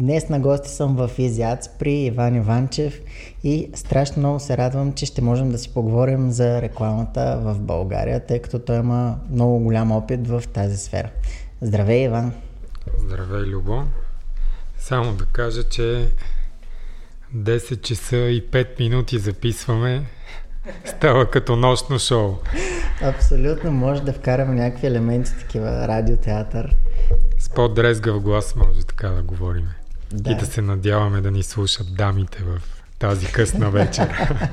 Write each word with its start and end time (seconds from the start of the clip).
Днес 0.00 0.28
на 0.28 0.40
гости 0.40 0.68
съм 0.68 0.96
в 0.96 1.10
Изяц 1.18 1.68
при 1.78 1.92
Иван 1.92 2.36
Иванчев 2.36 3.00
и 3.44 3.70
страшно 3.74 4.18
много 4.18 4.40
се 4.40 4.56
радвам, 4.56 4.92
че 4.92 5.06
ще 5.06 5.22
можем 5.22 5.50
да 5.50 5.58
си 5.58 5.74
поговорим 5.74 6.30
за 6.30 6.62
рекламата 6.62 7.38
в 7.42 7.58
България, 7.58 8.26
тъй 8.26 8.38
като 8.38 8.58
той 8.58 8.78
има 8.78 9.18
много 9.30 9.58
голям 9.58 9.92
опит 9.92 10.28
в 10.28 10.42
тази 10.52 10.76
сфера. 10.76 11.10
Здравей, 11.60 12.04
Иван! 12.04 12.32
Здравей, 12.98 13.40
Любо! 13.40 13.82
Само 14.78 15.12
да 15.12 15.24
кажа, 15.24 15.62
че 15.62 16.08
10 17.36 17.80
часа 17.80 18.16
и 18.16 18.50
5 18.50 18.80
минути 18.80 19.18
записваме. 19.18 20.04
Става 20.84 21.30
като 21.30 21.56
нощно 21.56 21.98
шоу. 21.98 22.34
Абсолютно, 23.02 23.72
може 23.72 24.02
да 24.02 24.12
вкараме 24.12 24.54
някакви 24.54 24.86
елементи, 24.86 25.30
такива 25.38 25.88
радиотеатър. 25.88 26.76
С 27.38 27.48
по-дрезгав 27.48 28.20
глас 28.20 28.56
може 28.56 28.84
така 28.86 29.08
да 29.08 29.22
говорим. 29.22 29.68
Да. 30.12 30.30
И 30.30 30.34
да 30.34 30.46
се 30.46 30.62
надяваме 30.62 31.20
да 31.20 31.30
ни 31.30 31.42
слушат 31.42 31.94
дамите 31.94 32.42
в 32.42 32.60
тази 32.98 33.26
късна 33.26 33.70
вечер. 33.70 34.08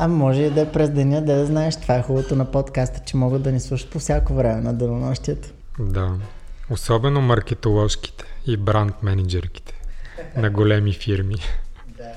А 0.00 0.08
може 0.08 0.42
и 0.42 0.50
да 0.50 0.60
е 0.60 0.72
през 0.72 0.90
деня, 0.90 1.22
да, 1.22 1.46
знаеш. 1.46 1.76
Това 1.76 1.94
е 1.94 2.02
хубавото 2.02 2.36
на 2.36 2.50
подкаста, 2.50 3.00
че 3.06 3.16
могат 3.16 3.42
да 3.42 3.52
ни 3.52 3.60
слушат 3.60 3.90
по 3.90 3.98
всяко 3.98 4.34
време 4.34 4.60
на 4.60 4.74
денонощието. 4.74 5.48
Да. 5.78 6.12
Особено 6.70 7.20
маркетоложките 7.20 8.24
и 8.46 8.56
бранд 8.56 9.02
менеджерките 9.02 9.74
на 10.36 10.50
големи 10.50 10.92
фирми. 10.92 11.34
Да, 11.98 12.04
да. 12.04 12.10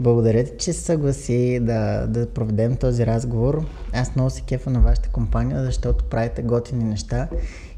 Благодаря 0.00 0.44
ти, 0.44 0.50
че 0.58 0.72
се 0.72 0.80
съгласи 0.80 1.58
да, 1.62 2.06
да 2.06 2.30
проведем 2.30 2.76
този 2.76 3.06
разговор. 3.06 3.66
Аз 3.92 4.14
много 4.14 4.30
се 4.30 4.42
кефа 4.42 4.70
на 4.70 4.80
вашата 4.80 5.08
компания, 5.08 5.64
защото 5.64 6.04
правите 6.04 6.42
готини 6.42 6.84
неща 6.84 7.28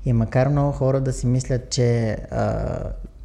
и 0.04 0.12
макар 0.12 0.48
много 0.48 0.72
хора 0.72 1.00
да 1.00 1.12
си 1.12 1.26
мислят, 1.26 1.70
че 1.70 2.10
а, 2.30 2.78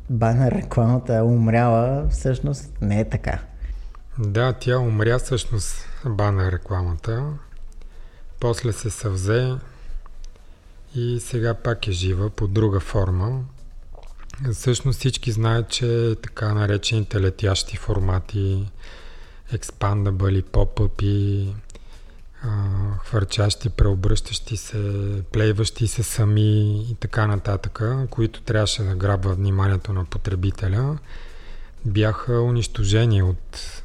банер 0.09 0.51
рекламата 0.51 1.15
е 1.15 1.21
умряла, 1.21 2.07
всъщност 2.09 2.81
не 2.81 2.99
е 2.99 3.09
така. 3.09 3.39
Да, 4.19 4.53
тя 4.53 4.79
умря 4.79 5.19
всъщност 5.19 5.87
банер 6.05 6.51
рекламата. 6.51 7.25
После 8.39 8.71
се 8.71 8.89
съвзе 8.89 9.53
и 10.95 11.19
сега 11.19 11.53
пак 11.53 11.87
е 11.87 11.91
жива 11.91 12.29
по 12.29 12.47
друга 12.47 12.79
форма. 12.79 13.41
Всъщност 14.53 14.99
всички 14.99 15.31
знаят, 15.31 15.69
че 15.69 16.15
така 16.23 16.53
наречените 16.53 17.21
летящи 17.21 17.77
формати, 17.77 18.71
expandable, 19.53 20.43
поп 20.43 21.01
и 21.01 21.47
хвърчащи, 23.05 23.69
преобръщащи 23.69 24.57
се, 24.57 25.21
плейващи 25.31 25.87
се 25.87 26.03
сами 26.03 26.81
и 26.91 26.95
така 26.95 27.27
нататък, 27.27 27.81
които 28.09 28.41
трябваше 28.41 28.83
да 28.83 28.95
грабват 28.95 29.37
вниманието 29.37 29.93
на 29.93 30.05
потребителя, 30.05 30.97
бяха 31.85 32.41
унищожени 32.41 33.23
от 33.23 33.81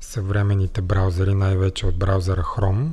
съвременните 0.00 0.80
браузъри, 0.82 1.34
най-вече 1.34 1.86
от 1.86 1.96
браузъра 1.96 2.42
Chrome, 2.42 2.88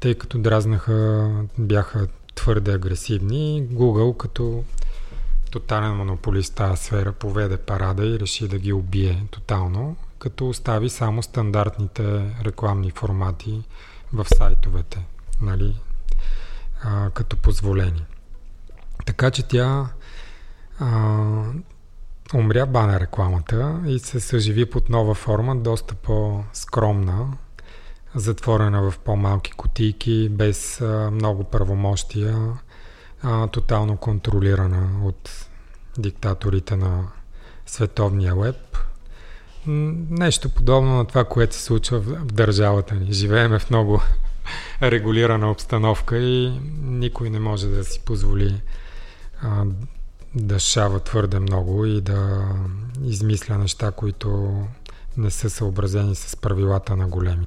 тъй 0.00 0.14
като 0.14 0.38
дразнаха, 0.38 1.30
бяха 1.58 2.06
твърде 2.34 2.72
агресивни. 2.72 3.68
Google 3.72 4.16
като 4.16 4.64
тотален 5.50 5.94
монополист 5.96 6.54
тази 6.54 6.82
сфера 6.82 7.12
поведе 7.12 7.56
парада 7.56 8.06
и 8.06 8.20
реши 8.20 8.48
да 8.48 8.58
ги 8.58 8.72
убие 8.72 9.26
тотално, 9.30 9.96
като 10.18 10.48
остави 10.48 10.88
само 10.88 11.22
стандартните 11.22 12.34
рекламни 12.44 12.90
формати, 12.90 13.62
в 14.12 14.26
сайтовете, 14.36 15.04
нали, 15.40 15.80
а, 16.82 17.10
като 17.10 17.36
позволени. 17.36 18.04
Така 19.06 19.30
че 19.30 19.48
тя 19.48 19.88
а, 20.78 21.42
умря 22.34 22.66
бана 22.66 23.00
рекламата 23.00 23.80
и 23.86 23.98
се 23.98 24.20
съживи 24.20 24.70
под 24.70 24.88
нова 24.88 25.14
форма, 25.14 25.56
доста 25.56 25.94
по-скромна, 25.94 27.32
затворена 28.14 28.90
в 28.90 28.98
по-малки 28.98 29.52
кутийки, 29.52 30.28
без 30.28 30.80
а, 30.80 31.10
много 31.10 31.44
правомощия, 31.44 32.58
а, 33.22 33.46
тотално 33.46 33.96
контролирана 33.96 35.06
от 35.06 35.46
диктаторите 35.98 36.76
на 36.76 37.08
световния 37.66 38.34
веб– 38.34 38.56
Нещо 39.66 40.50
подобно 40.50 40.96
на 40.96 41.04
това, 41.04 41.24
което 41.24 41.54
се 41.54 41.62
случва 41.62 42.00
в, 42.00 42.24
държавата 42.24 42.94
ни. 42.94 43.12
Живееме 43.12 43.58
в 43.58 43.70
много 43.70 44.00
регулирана 44.82 45.50
обстановка 45.50 46.18
и 46.18 46.60
никой 46.82 47.30
не 47.30 47.40
може 47.40 47.66
да 47.66 47.84
си 47.84 48.00
позволи 48.00 48.62
а, 49.42 49.64
да 50.34 50.58
шава 50.58 51.00
твърде 51.00 51.38
много 51.38 51.86
и 51.86 52.00
да 52.00 52.48
измисля 53.04 53.58
неща, 53.58 53.90
които 53.90 54.60
не 55.16 55.30
са 55.30 55.50
съобразени 55.50 56.14
с 56.14 56.36
правилата 56.36 56.96
на 56.96 57.08
големи. 57.08 57.46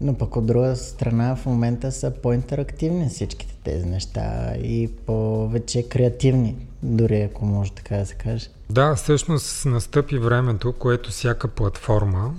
Но 0.00 0.18
пък 0.18 0.36
от 0.36 0.46
друга 0.46 0.76
страна 0.76 1.36
в 1.36 1.46
момента 1.46 1.92
са 1.92 2.10
по-интерактивни 2.10 3.08
всичките 3.08 3.54
тези 3.64 3.86
неща 3.86 4.54
и 4.56 4.90
повече 5.06 5.88
креативни, 5.88 6.56
дори 6.82 7.20
ако 7.20 7.44
може 7.44 7.72
така 7.72 7.96
да 7.96 8.06
се 8.06 8.14
каже. 8.14 8.48
Да, 8.70 8.94
всъщност 8.94 9.66
настъпи 9.66 10.18
времето, 10.18 10.72
което 10.72 11.10
всяка 11.10 11.48
платформа, 11.48 12.34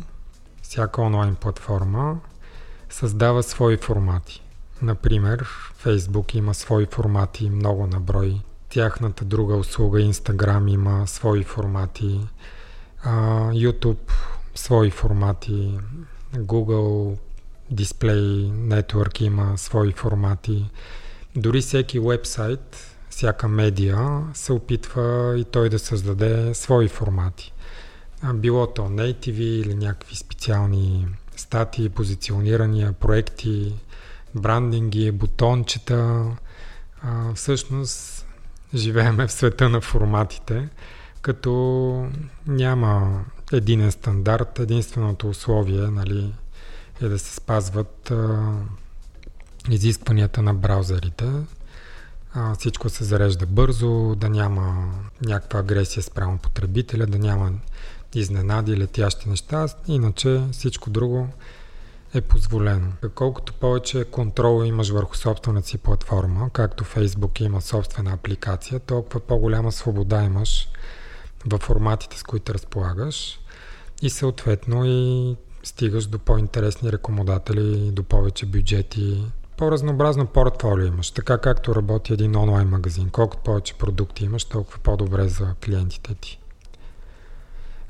всяка 0.62 1.02
онлайн 1.02 1.36
платформа 1.36 2.20
създава 2.90 3.44
свои 3.44 3.78
формати. 3.78 4.44
Например, 4.82 5.48
Facebook 5.86 6.36
има 6.36 6.54
свои 6.54 6.86
формати, 6.86 7.50
много 7.50 7.88
наброй. 7.88 8.42
Тяхната 8.70 9.26
друга 9.26 9.56
услуга, 9.56 10.00
Instagram 10.00 10.72
има 10.72 11.08
свои 11.08 11.44
формати. 11.44 12.28
YouTube 13.52 14.12
свои 14.56 14.90
формати. 14.90 15.80
Google 16.36 17.18
Display 17.74 18.52
Network 18.52 19.22
има 19.22 19.58
свои 19.58 19.92
формати. 19.92 20.70
Дори 21.36 21.62
всеки 21.62 22.00
вебсайт 22.00 22.96
всяка 23.20 23.48
медия 23.48 24.24
се 24.34 24.54
опитва 24.54 25.36
и 25.40 25.44
той 25.44 25.70
да 25.70 25.80
създаде 25.80 26.54
свои 26.54 26.88
формати. 26.88 27.54
Било 28.34 28.68
то 28.68 28.82
native 28.82 29.40
или 29.40 29.76
някакви 29.76 30.16
специални 30.16 31.08
статии, 31.36 31.90
позиционирания, 31.90 32.94
проекти, 32.94 33.76
брандинги, 34.36 35.12
бутончета. 35.12 36.26
Всъщност 37.36 38.28
живееме 38.76 39.28
в 39.28 39.32
света 39.32 39.70
на 39.70 39.82
форматите, 39.82 40.70
като 41.22 41.52
няма 42.48 43.26
единен 43.52 43.92
стандарт. 43.92 44.60
Единственото 44.60 45.30
условие 45.30 45.88
нали, 45.88 46.34
е 47.02 47.08
да 47.08 47.20
се 47.20 47.36
спазват 47.36 48.14
изискванията 49.70 50.42
на 50.42 50.54
браузърите 50.54 51.26
всичко 52.58 52.90
се 52.90 53.04
зарежда 53.04 53.46
бързо, 53.46 54.16
да 54.16 54.30
няма 54.30 54.94
някаква 55.22 55.60
агресия 55.60 56.04
спрямо 56.04 56.38
потребителя, 56.38 57.06
да 57.06 57.20
няма 57.20 57.52
изненади, 58.16 58.78
летящи 58.78 59.30
неща, 59.30 59.68
иначе 59.88 60.42
всичко 60.52 60.90
друго 60.90 61.28
е 62.14 62.22
позволено. 62.22 62.92
Колкото 63.16 63.54
повече 63.54 64.06
контрол 64.06 64.66
имаш 64.66 64.90
върху 64.90 65.16
собствената 65.16 65.68
си 65.68 65.78
платформа, 65.78 66.50
както 66.50 66.84
Facebook 66.84 67.42
има 67.42 67.62
собствена 67.62 68.14
апликация, 68.14 68.80
толкова 68.80 69.20
по-голяма 69.20 69.72
свобода 69.72 70.24
имаш 70.24 70.70
в 71.46 71.58
форматите, 71.58 72.18
с 72.18 72.24
които 72.24 72.54
разполагаш 72.54 73.40
и 74.02 74.10
съответно 74.10 74.86
и 74.86 75.36
стигаш 75.64 76.06
до 76.06 76.20
по-интересни 76.20 76.92
рекомодатели, 76.92 77.92
до 77.92 78.04
повече 78.04 78.46
бюджети, 78.46 79.24
по-разнообразно 79.60 80.26
портфолио 80.26 80.86
имаш, 80.86 81.12
така 81.12 81.38
както 81.38 81.76
работи 81.76 82.14
един 82.14 82.36
онлайн 82.36 82.68
магазин. 82.68 83.10
Колкото 83.10 83.44
повече 83.44 83.74
продукти 83.74 84.26
имаш, 84.26 84.46
толкова 84.46 84.80
по-добре 84.80 85.28
за 85.28 85.56
клиентите 85.66 86.16
ти. 86.22 86.40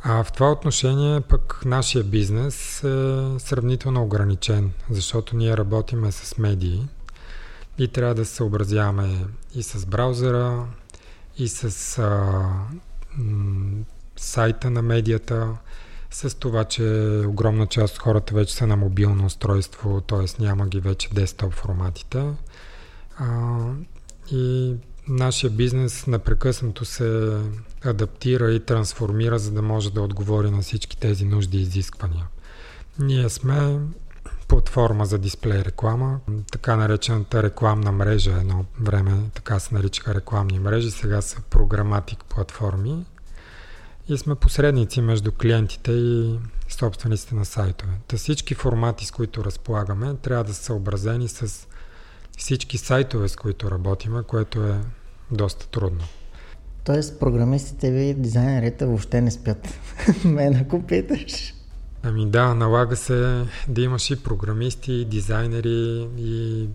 А 0.04 0.24
в 0.24 0.32
това 0.32 0.52
отношение 0.52 1.22
пък 1.22 1.62
нашия 1.66 2.04
бизнес 2.04 2.84
е 2.84 3.40
сравнително 3.40 4.04
ограничен, 4.04 4.72
защото 4.90 5.36
ние 5.36 5.58
работиме 5.58 6.12
с 6.12 6.38
медии 6.38 6.88
и 7.78 7.88
трябва 7.88 8.16
да 8.16 8.26
се 8.26 8.36
съобразяваме 8.36 9.26
и 9.56 9.64
с 9.64 9.86
браузъра, 9.86 10.66
и 11.38 11.48
с 11.48 11.98
а, 11.98 12.50
м- 13.18 13.84
сайта 14.16 14.70
на 14.70 14.82
медията, 14.82 15.48
с 16.12 16.40
това, 16.40 16.64
че 16.64 16.84
огромна 17.28 17.68
част 17.68 17.96
от 17.96 18.02
хората 18.02 18.36
вече 18.36 18.56
са 18.56 18.68
на 18.68 18.76
мобилно 18.76 19.26
устройство, 19.26 20.02
т.е. 20.02 20.42
няма 20.44 20.68
ги 20.68 20.80
вече 20.80 21.10
десктоп 21.14 21.54
форматите. 21.54 22.26
А, 23.18 23.58
и 24.32 24.76
нашия 25.08 25.50
бизнес 25.50 26.08
непрекъснато 26.08 26.86
се 26.86 27.38
адаптира 27.86 28.52
и 28.52 28.60
трансформира, 28.60 29.40
за 29.40 29.52
да 29.52 29.62
може 29.62 29.94
да 29.94 30.02
отговори 30.02 30.52
на 30.52 30.62
всички 30.62 30.98
тези 30.98 31.26
нужди 31.26 31.58
и 31.58 31.62
изисквания. 31.62 32.28
Ние 33.00 33.30
сме 33.30 33.80
платформа 34.48 35.06
за 35.06 35.18
дисплей 35.18 35.64
реклама, 35.64 36.20
така 36.52 36.76
наречената 36.76 37.44
рекламна 37.44 37.92
мрежа. 37.92 38.32
Едно 38.32 38.66
време 38.80 39.30
така 39.34 39.60
се 39.60 39.76
наричаха 39.76 40.16
рекламни 40.16 40.60
мрежи, 40.60 40.92
сега 40.92 41.22
са 41.22 41.42
програматик 41.42 42.24
платформи 42.30 43.06
и 44.10 44.18
сме 44.18 44.36
посредници 44.36 45.02
между 45.02 45.32
клиентите 45.32 45.92
и 45.92 46.40
собствениците 46.70 47.36
на 47.36 47.46
сайтове. 47.46 47.94
Та 48.08 48.18
всички 48.18 48.56
формати, 48.56 49.06
с 49.06 49.12
които 49.12 49.44
разполагаме, 49.44 50.16
трябва 50.22 50.44
да 50.44 50.54
са 50.54 50.64
съобразени 50.64 51.28
с 51.28 51.68
всички 52.38 52.78
сайтове, 52.78 53.30
с 53.30 53.36
които 53.36 53.72
работиме, 53.72 54.24
което 54.24 54.64
е 54.64 54.82
доста 55.32 55.68
трудно. 55.68 56.04
Тоест, 56.84 57.20
програмистите 57.20 57.92
ви, 57.92 58.14
дизайнерите 58.14 58.86
въобще 58.86 59.22
не 59.22 59.32
спят. 59.32 59.68
Мен 60.26 60.56
ако 60.56 60.84
питаш. 60.84 61.54
Ами 62.04 62.30
да, 62.30 62.54
налага 62.56 62.96
се 62.96 63.46
да 63.68 63.82
имаш 63.82 64.10
и 64.10 64.24
програмисти, 64.24 64.94
и 64.94 65.06
дизайнери, 65.06 66.08
и, 66.18 66.68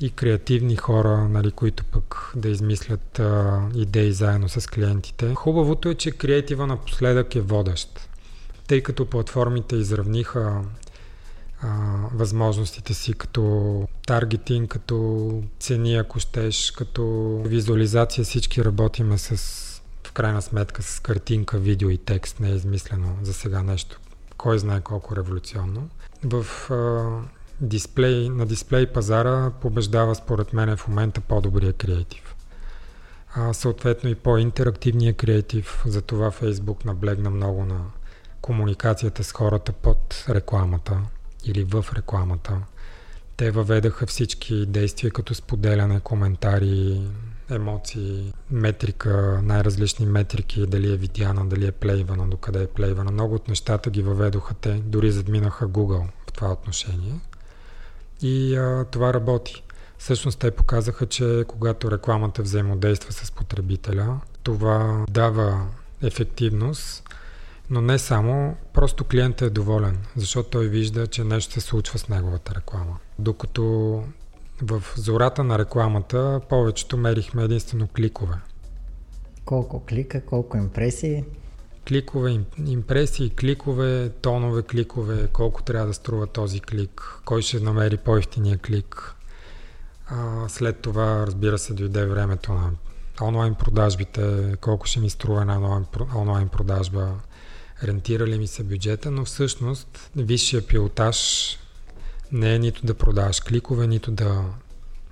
и 0.00 0.10
креативни 0.10 0.76
хора, 0.76 1.28
нали, 1.28 1.50
които 1.50 1.84
пък 1.84 2.32
да 2.36 2.48
измислят 2.48 3.18
а, 3.18 3.60
идеи 3.74 4.12
заедно 4.12 4.48
с 4.48 4.66
клиентите. 4.66 5.34
Хубавото 5.34 5.88
е, 5.88 5.94
че 5.94 6.10
креатива 6.10 6.66
напоследък 6.66 7.34
е 7.34 7.40
водещ, 7.40 8.08
тъй 8.66 8.82
като 8.82 9.06
платформите 9.06 9.76
изравниха 9.76 10.62
а, 11.62 11.68
възможностите 12.14 12.94
си 12.94 13.12
като 13.12 13.88
таргетинг, 14.06 14.70
като 14.70 15.42
цени, 15.60 15.96
ако 15.96 16.20
щеш, 16.20 16.70
като 16.70 17.04
визуализация. 17.46 18.24
Всички 18.24 18.64
работиме 18.64 19.18
с, 19.18 19.36
в 20.06 20.12
крайна 20.12 20.42
сметка, 20.42 20.82
с 20.82 21.00
картинка, 21.00 21.58
видео 21.58 21.90
и 21.90 21.98
текст. 21.98 22.40
Не 22.40 22.50
е 22.50 22.54
измислено 22.54 23.16
за 23.22 23.34
сега 23.34 23.62
нещо 23.62 24.00
кой 24.36 24.58
знае 24.58 24.80
колко 24.80 25.16
революционно. 25.16 25.88
В 26.24 26.46
а, 26.70 27.35
дисплей, 27.60 28.28
на 28.28 28.46
дисплей 28.46 28.86
пазара 28.86 29.50
побеждава 29.60 30.14
според 30.14 30.52
мен 30.52 30.76
в 30.76 30.88
момента 30.88 31.20
по-добрия 31.20 31.72
креатив. 31.72 32.36
А, 33.34 33.52
съответно 33.54 34.10
и 34.10 34.14
по-интерактивния 34.14 35.14
креатив, 35.14 35.82
затова 35.86 36.30
Фейсбук 36.30 36.84
наблегна 36.84 37.30
много 37.30 37.64
на 37.64 37.80
комуникацията 38.40 39.24
с 39.24 39.32
хората 39.32 39.72
под 39.72 40.24
рекламата 40.28 41.00
или 41.44 41.64
в 41.64 41.84
рекламата. 41.96 42.60
Те 43.36 43.50
въведаха 43.50 44.06
всички 44.06 44.66
действия 44.66 45.10
като 45.10 45.34
споделяне, 45.34 46.00
коментари, 46.00 47.00
емоции, 47.50 48.32
метрика, 48.50 49.40
най-различни 49.42 50.06
метрики, 50.06 50.66
дали 50.66 50.92
е 50.92 50.96
видяна, 50.96 51.46
дали 51.46 51.66
е 51.66 51.72
плейвана, 51.72 52.28
докъде 52.28 52.62
е 52.62 52.66
плейвана. 52.66 53.12
Много 53.12 53.34
от 53.34 53.48
нещата 53.48 53.90
ги 53.90 54.02
въведоха 54.02 54.54
те, 54.54 54.74
дори 54.74 55.12
задминаха 55.12 55.68
Google 55.68 56.08
в 56.26 56.32
това 56.32 56.52
отношение. 56.52 57.20
И 58.22 58.56
а, 58.56 58.84
това 58.90 59.14
работи. 59.14 59.62
Всъщност 59.98 60.38
те 60.38 60.50
показаха, 60.50 61.06
че 61.06 61.44
когато 61.48 61.90
рекламата 61.90 62.42
взаимодейства 62.42 63.12
с 63.12 63.30
потребителя, 63.30 64.20
това 64.42 65.04
дава 65.10 65.66
ефективност, 66.02 67.08
но 67.70 67.80
не 67.80 67.98
само, 67.98 68.56
просто 68.72 69.04
клиентът 69.04 69.46
е 69.46 69.50
доволен, 69.50 69.98
защото 70.16 70.50
той 70.50 70.68
вижда, 70.68 71.06
че 71.06 71.24
нещо 71.24 71.52
се 71.52 71.60
случва 71.60 71.98
с 71.98 72.08
неговата 72.08 72.54
реклама. 72.54 72.98
Докато 73.18 74.02
в 74.62 74.82
зората 74.96 75.44
на 75.44 75.58
рекламата 75.58 76.40
повечето 76.48 76.96
мерихме 76.96 77.42
единствено 77.42 77.88
кликове. 77.96 78.34
Колко 79.44 79.84
клика, 79.86 80.24
колко 80.24 80.56
импресии? 80.56 81.24
Кликове, 81.88 82.40
импресии, 82.66 83.30
кликове, 83.30 84.10
тонове 84.22 84.62
кликове, 84.62 85.28
колко 85.32 85.62
трябва 85.62 85.86
да 85.86 85.94
струва 85.94 86.26
този 86.26 86.60
клик, 86.60 87.20
кой 87.24 87.42
ще 87.42 87.60
намери 87.60 87.96
по-ефтиния 87.96 88.58
клик. 88.58 89.14
А, 90.06 90.48
след 90.48 90.80
това, 90.80 91.26
разбира 91.26 91.58
се, 91.58 91.74
дойде 91.74 92.06
времето 92.06 92.52
на 92.52 92.70
онлайн 93.22 93.54
продажбите, 93.54 94.54
колко 94.60 94.86
ще 94.86 95.00
ми 95.00 95.10
струва 95.10 95.40
една 95.40 95.84
онлайн, 96.16 96.48
продажба, 96.48 97.14
рентира 97.82 98.26
ли 98.26 98.38
ми 98.38 98.46
се 98.46 98.64
бюджета, 98.64 99.10
но 99.10 99.24
всъщност 99.24 100.10
висшия 100.16 100.66
пилотаж 100.66 101.48
не 102.32 102.54
е 102.54 102.58
нито 102.58 102.86
да 102.86 102.94
продаваш 102.94 103.40
кликове, 103.40 103.86
нито 103.86 104.10
да 104.10 104.44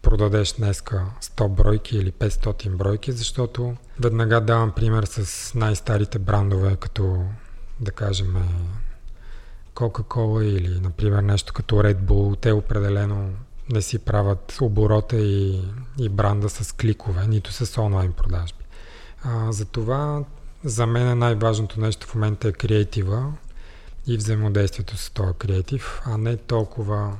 продадеш 0.05 0.53
днеска 0.53 1.07
100 1.23 1.49
бройки 1.49 1.99
или 1.99 2.13
500 2.13 2.77
бройки, 2.77 3.13
защото 3.13 3.77
веднага 4.01 4.41
давам 4.41 4.73
пример 4.73 5.05
с 5.05 5.55
най-старите 5.55 6.19
брандове, 6.19 6.77
като 6.77 7.25
да 7.81 7.91
кажем 7.91 8.35
Coca-Cola 9.75 10.43
или 10.43 10.81
например 10.81 11.23
нещо 11.23 11.53
като 11.53 11.75
Red 11.75 11.99
Bull. 11.99 12.41
Те 12.41 12.53
определено 12.53 13.31
не 13.71 13.83
си 13.83 13.99
правят 13.99 14.59
оборота 14.61 15.17
и, 15.17 15.63
и 15.99 16.09
бранда 16.09 16.49
с 16.49 16.73
кликове, 16.73 17.27
нито 17.27 17.53
с 17.53 17.81
онлайн 17.81 18.13
продажби. 18.13 18.65
А, 19.23 19.53
затова 19.53 20.25
за 20.65 20.87
мен 20.87 21.09
е 21.09 21.15
най-важното 21.15 21.81
нещо 21.81 22.07
в 22.07 22.15
момента 22.15 22.49
е 22.49 22.53
креатива, 22.53 23.33
и 24.07 24.17
взаимодействието 24.17 24.97
с 24.97 25.11
този 25.11 25.35
креатив, 25.39 26.03
а 26.05 26.19
не 26.19 26.37
толкова 26.37 27.17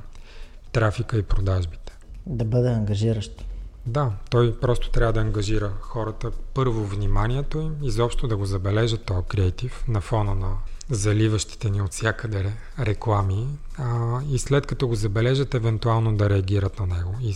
трафика 0.71 1.17
и 1.17 1.23
продажбите. 1.23 1.84
Да 2.25 2.45
бъде 2.45 2.69
ангажиращо. 2.69 3.43
Да, 3.85 4.11
той 4.29 4.59
просто 4.59 4.89
трябва 4.89 5.13
да 5.13 5.19
ангажира 5.19 5.71
хората 5.81 6.31
първо 6.53 6.85
вниманието 6.85 7.59
им, 7.59 7.75
изобщо 7.81 8.27
да 8.27 8.37
го 8.37 8.45
забележат 8.45 9.05
този 9.05 9.25
креатив 9.27 9.83
на 9.87 10.01
фона 10.01 10.35
на 10.35 10.57
заливащите 10.89 11.69
ни 11.69 11.81
от 11.81 11.91
всякъде 11.91 12.53
реклами 12.79 13.47
а, 13.77 14.19
и 14.31 14.39
след 14.39 14.65
като 14.65 14.87
го 14.87 14.95
забележат, 14.95 15.53
евентуално 15.53 16.17
да 16.17 16.29
реагират 16.29 16.79
на 16.79 16.85
него. 16.85 17.15
И 17.21 17.35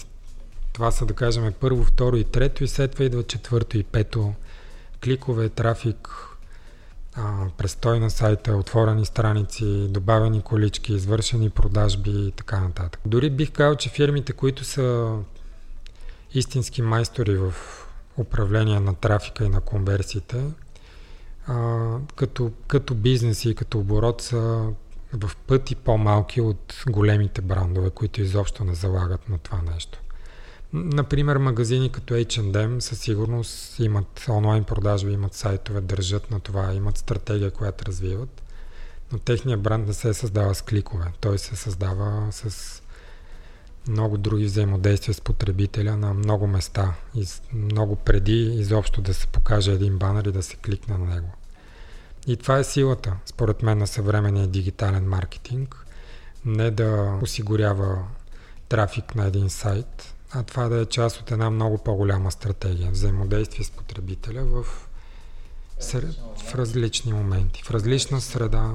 това 0.74 0.92
са, 0.92 1.06
да 1.06 1.14
кажем, 1.14 1.54
първо, 1.60 1.84
второ 1.84 2.16
и 2.16 2.24
трето 2.24 2.64
и 2.64 2.68
след 2.68 2.92
това 2.92 3.06
идва 3.06 3.24
четвърто 3.24 3.78
и 3.78 3.84
пето 3.84 4.34
кликове, 5.04 5.50
трафик, 5.50 6.29
престой 7.58 8.00
на 8.00 8.10
сайта, 8.10 8.56
отворени 8.56 9.06
страници, 9.06 9.88
добавени 9.90 10.42
колички, 10.42 10.94
извършени 10.94 11.50
продажби 11.50 12.12
и 12.28 12.32
така 12.32 12.60
нататък. 12.60 13.02
Дори 13.06 13.30
бих 13.30 13.52
казал, 13.52 13.76
че 13.76 13.90
фирмите, 13.90 14.34
които 14.34 14.64
са 14.64 15.18
истински 16.34 16.82
майстори 16.82 17.38
в 17.38 17.54
управление 18.18 18.80
на 18.80 18.96
трафика 18.96 19.46
и 19.46 19.50
на 19.50 19.62
конверсиите, 19.62 20.44
като, 22.16 22.52
като 22.68 22.96
бизнес 22.96 23.46
и 23.46 23.56
като 23.56 23.80
оборот 23.80 24.22
са 24.22 24.70
в 25.14 25.32
пъти 25.48 25.76
по-малки 25.76 26.42
от 26.42 26.84
големите 26.90 27.42
брандове, 27.42 27.90
които 27.90 28.22
изобщо 28.22 28.64
не 28.64 28.76
залагат 28.76 29.30
на 29.30 29.38
това 29.38 29.62
нещо. 29.74 30.00
Например, 30.74 31.38
магазини 31.38 31.92
като 31.92 32.14
H&M 32.14 32.80
със 32.80 33.00
сигурност 33.00 33.80
имат 33.80 34.26
онлайн 34.30 34.64
продажби, 34.64 35.12
имат 35.12 35.34
сайтове, 35.34 35.82
държат 35.82 36.32
на 36.32 36.40
това, 36.40 36.74
имат 36.74 36.98
стратегия, 36.98 37.52
която 37.52 37.86
развиват, 37.86 38.42
но 39.12 39.20
техният 39.20 39.62
бранд 39.62 39.88
не 39.88 39.94
се 39.94 40.14
създава 40.14 40.56
с 40.56 40.62
кликове. 40.62 41.06
Той 41.20 41.38
се 41.38 41.56
създава 41.56 42.28
с 42.32 42.82
много 43.88 44.18
други 44.18 44.46
взаимодействия 44.46 45.14
с 45.14 45.22
потребителя 45.22 45.98
на 45.98 46.14
много 46.14 46.48
места 46.48 46.94
и 47.16 47.26
много 47.54 47.96
преди 47.96 48.42
изобщо 48.42 49.02
да 49.02 49.14
се 49.14 49.28
покаже 49.28 49.72
един 49.72 49.98
банер 49.98 50.26
и 50.26 50.32
да 50.32 50.44
се 50.44 50.56
кликне 50.56 50.98
на 50.98 51.06
него. 51.06 51.34
И 52.28 52.38
това 52.38 52.58
е 52.58 52.64
силата, 52.64 53.16
според 53.26 53.64
мен, 53.64 53.78
на 53.78 53.88
съвременния 53.88 54.48
дигитален 54.48 55.10
маркетинг. 55.10 55.86
Не 56.46 56.72
да 56.72 57.20
осигурява 57.22 58.04
трафик 58.70 59.16
на 59.16 59.26
един 59.26 59.50
сайт, 59.50 60.16
а 60.32 60.44
това 60.44 60.68
да 60.70 60.82
е 60.82 60.86
част 60.86 61.22
от 61.22 61.32
една 61.32 61.50
много 61.50 61.78
по-голяма 61.78 62.32
стратегия. 62.32 62.92
Взаимодействие 62.92 63.66
с 63.66 63.72
потребителя 63.72 64.44
в, 64.44 64.64
в 66.38 66.56
различни 66.56 67.14
моменти, 67.14 67.64
в 67.64 67.72
различна 67.72 68.22
среда, 68.22 68.72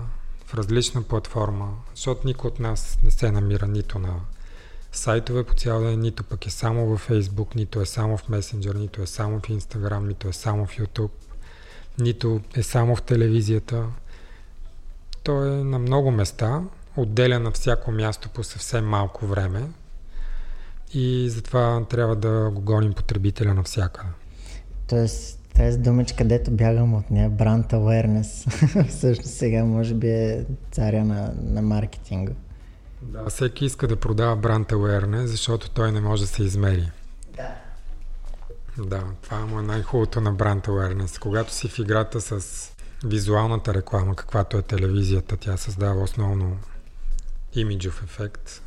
в 0.47 0.55
различна 0.55 1.03
платформа, 1.03 1.75
защото 1.95 2.27
никой 2.27 2.49
от 2.49 2.61
нас 2.61 2.99
не 3.05 3.11
се 3.11 3.31
намира 3.31 3.67
нито 3.67 3.99
на 3.99 4.21
сайтове 4.93 5.45
по 5.45 5.55
цял 5.55 5.81
ден, 5.81 6.01
нито 6.01 6.25
пък 6.25 6.47
е 6.47 6.51
само 6.51 6.87
във 6.87 7.09
Facebook, 7.09 7.57
нито 7.57 7.81
е 7.81 7.87
само 7.87 8.17
в 8.17 8.29
Messenger, 8.29 8.75
нито 8.75 9.03
е 9.03 9.07
само 9.07 9.41
в 9.41 9.43
Instagram, 9.43 10.07
нито 10.07 10.29
е 10.29 10.33
само 10.33 10.67
в 10.67 10.77
YouTube, 10.77 11.11
нито 11.99 12.41
е 12.55 12.63
само 12.63 12.97
в 12.97 13.03
телевизията. 13.03 13.87
Той 15.23 15.49
е 15.49 15.65
на 15.65 15.79
много 15.79 16.11
места, 16.11 16.63
отделя 16.97 17.41
на 17.41 17.51
всяко 17.51 17.91
място 17.91 18.29
по 18.29 18.45
съвсем 18.45 18.87
малко 18.87 19.27
време, 19.27 19.69
и 20.95 21.29
затова 21.31 21.85
трябва 21.85 22.17
да 22.17 22.51
го 22.55 22.61
гоним 22.61 22.93
потребителя 22.93 23.55
навсякъде. 23.55 24.09
Тоест, 24.89 25.45
Тази 25.55 25.79
думичка, 25.79 26.17
където 26.17 26.51
бягам 26.51 26.95
от 26.95 27.11
нея, 27.11 27.31
brand 27.31 27.73
awareness, 27.73 28.51
всъщност 28.89 29.35
сега 29.35 29.65
може 29.65 29.95
би 29.95 30.09
е 30.09 30.45
царя 30.71 31.05
на, 31.05 31.35
на 31.43 31.63
маркетинга. 31.63 32.33
Да, 33.03 33.31
всеки 33.31 33.65
иска 33.65 33.89
да 33.89 33.97
продава 33.97 34.39
brand 34.39 34.73
awareness, 34.73 35.25
защото 35.25 35.71
той 35.71 35.93
не 35.93 36.01
може 36.01 36.23
да 36.23 36.29
се 36.29 36.43
измери. 36.43 36.91
Да. 37.37 37.55
Да, 38.85 39.05
това 39.23 39.47
му 39.47 39.59
е 39.59 39.63
най-хубавото 39.63 40.21
на 40.21 40.35
brand 40.35 40.69
awareness. 40.69 41.19
Когато 41.19 41.53
си 41.53 41.69
в 41.69 41.79
играта 41.79 42.21
с 42.21 42.71
визуалната 43.05 43.75
реклама, 43.75 44.15
каквато 44.17 44.59
е 44.59 44.63
телевизията, 44.63 45.37
тя 45.37 45.57
създава 45.57 46.03
основно 46.03 46.57
имиджов 47.55 48.03
ефект. 48.05 48.63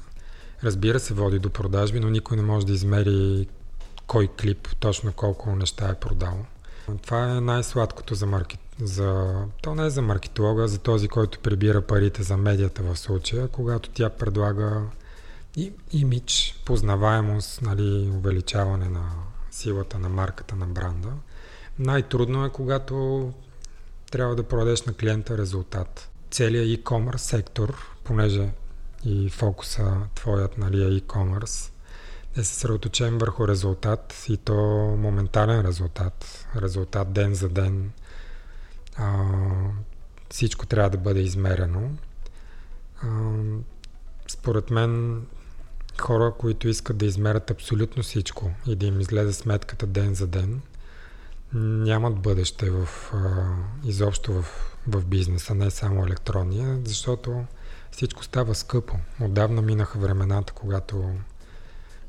Разбира 0.63 0.99
се, 0.99 1.13
води 1.13 1.39
до 1.39 1.49
продажби, 1.49 1.99
но 1.99 2.09
никой 2.09 2.37
не 2.37 2.43
може 2.43 2.65
да 2.65 2.73
измери 2.73 3.47
кой 4.07 4.27
клип, 4.27 4.67
точно 4.79 5.13
колко 5.13 5.55
неща 5.55 5.89
е 5.89 5.99
продал. 5.99 6.45
Това 7.01 7.31
е 7.31 7.41
най-сладкото 7.41 8.15
за 8.15 8.25
маркет. 8.25 8.59
За... 8.81 9.35
То 9.61 9.75
не 9.75 9.85
е 9.85 9.89
за 9.89 10.01
маркетолога, 10.01 10.67
за 10.67 10.77
този, 10.77 11.07
който 11.07 11.39
прибира 11.39 11.81
парите 11.81 12.23
за 12.23 12.37
медията 12.37 12.83
в 12.83 12.95
случая, 12.97 13.47
когато 13.47 13.89
тя 13.89 14.09
предлага 14.09 14.81
и, 15.55 15.73
имидж, 15.91 16.61
познаваемост, 16.65 17.61
нали, 17.61 18.09
увеличаване 18.09 18.89
на 18.89 19.11
силата 19.51 19.99
на 19.99 20.09
марката 20.09 20.55
на 20.55 20.65
бранда. 20.65 21.09
Най-трудно 21.79 22.45
е, 22.45 22.49
когато 22.49 23.31
трябва 24.11 24.35
да 24.35 24.43
продадеш 24.43 24.81
на 24.81 24.93
клиента 24.93 25.37
резултат. 25.37 26.09
Целият 26.31 26.67
e-commerce 26.67 27.17
сектор, 27.17 27.97
понеже 28.03 28.49
и 29.05 29.29
фокуса 29.29 29.97
твоят 30.15 30.57
нали, 30.57 30.83
е 30.83 30.99
e-commerce, 30.99 31.71
е 32.37 32.43
съсредоточен 32.43 33.17
върху 33.17 33.47
резултат 33.47 34.25
и 34.29 34.37
то 34.37 34.55
моментален 34.97 35.61
резултат. 35.61 36.47
Резултат 36.55 37.13
ден 37.13 37.33
за 37.33 37.49
ден. 37.49 37.91
А, 38.95 39.25
всичко 40.29 40.65
трябва 40.65 40.89
да 40.89 40.97
бъде 40.97 41.19
измерено. 41.19 41.89
А, 43.01 43.07
според 44.27 44.69
мен 44.69 45.21
хора, 46.01 46.33
които 46.39 46.67
искат 46.67 46.97
да 46.97 47.05
измерят 47.05 47.51
абсолютно 47.51 48.03
всичко 48.03 48.51
и 48.67 48.75
да 48.75 48.85
им 48.85 49.01
излезе 49.01 49.33
сметката 49.33 49.87
ден 49.87 50.15
за 50.15 50.27
ден, 50.27 50.61
нямат 51.53 52.19
бъдеще 52.19 52.69
в, 52.69 52.89
а, 53.13 53.55
изобщо 53.87 54.33
в, 54.33 54.45
в 54.87 55.05
бизнеса, 55.05 55.55
не 55.55 55.71
само 55.71 56.05
електронния, 56.05 56.79
защото 56.85 57.45
всичко 57.91 58.23
става 58.23 58.55
скъпо. 58.55 58.95
Отдавна 59.21 59.61
минаха 59.61 59.99
времената, 59.99 60.53
когато 60.53 61.11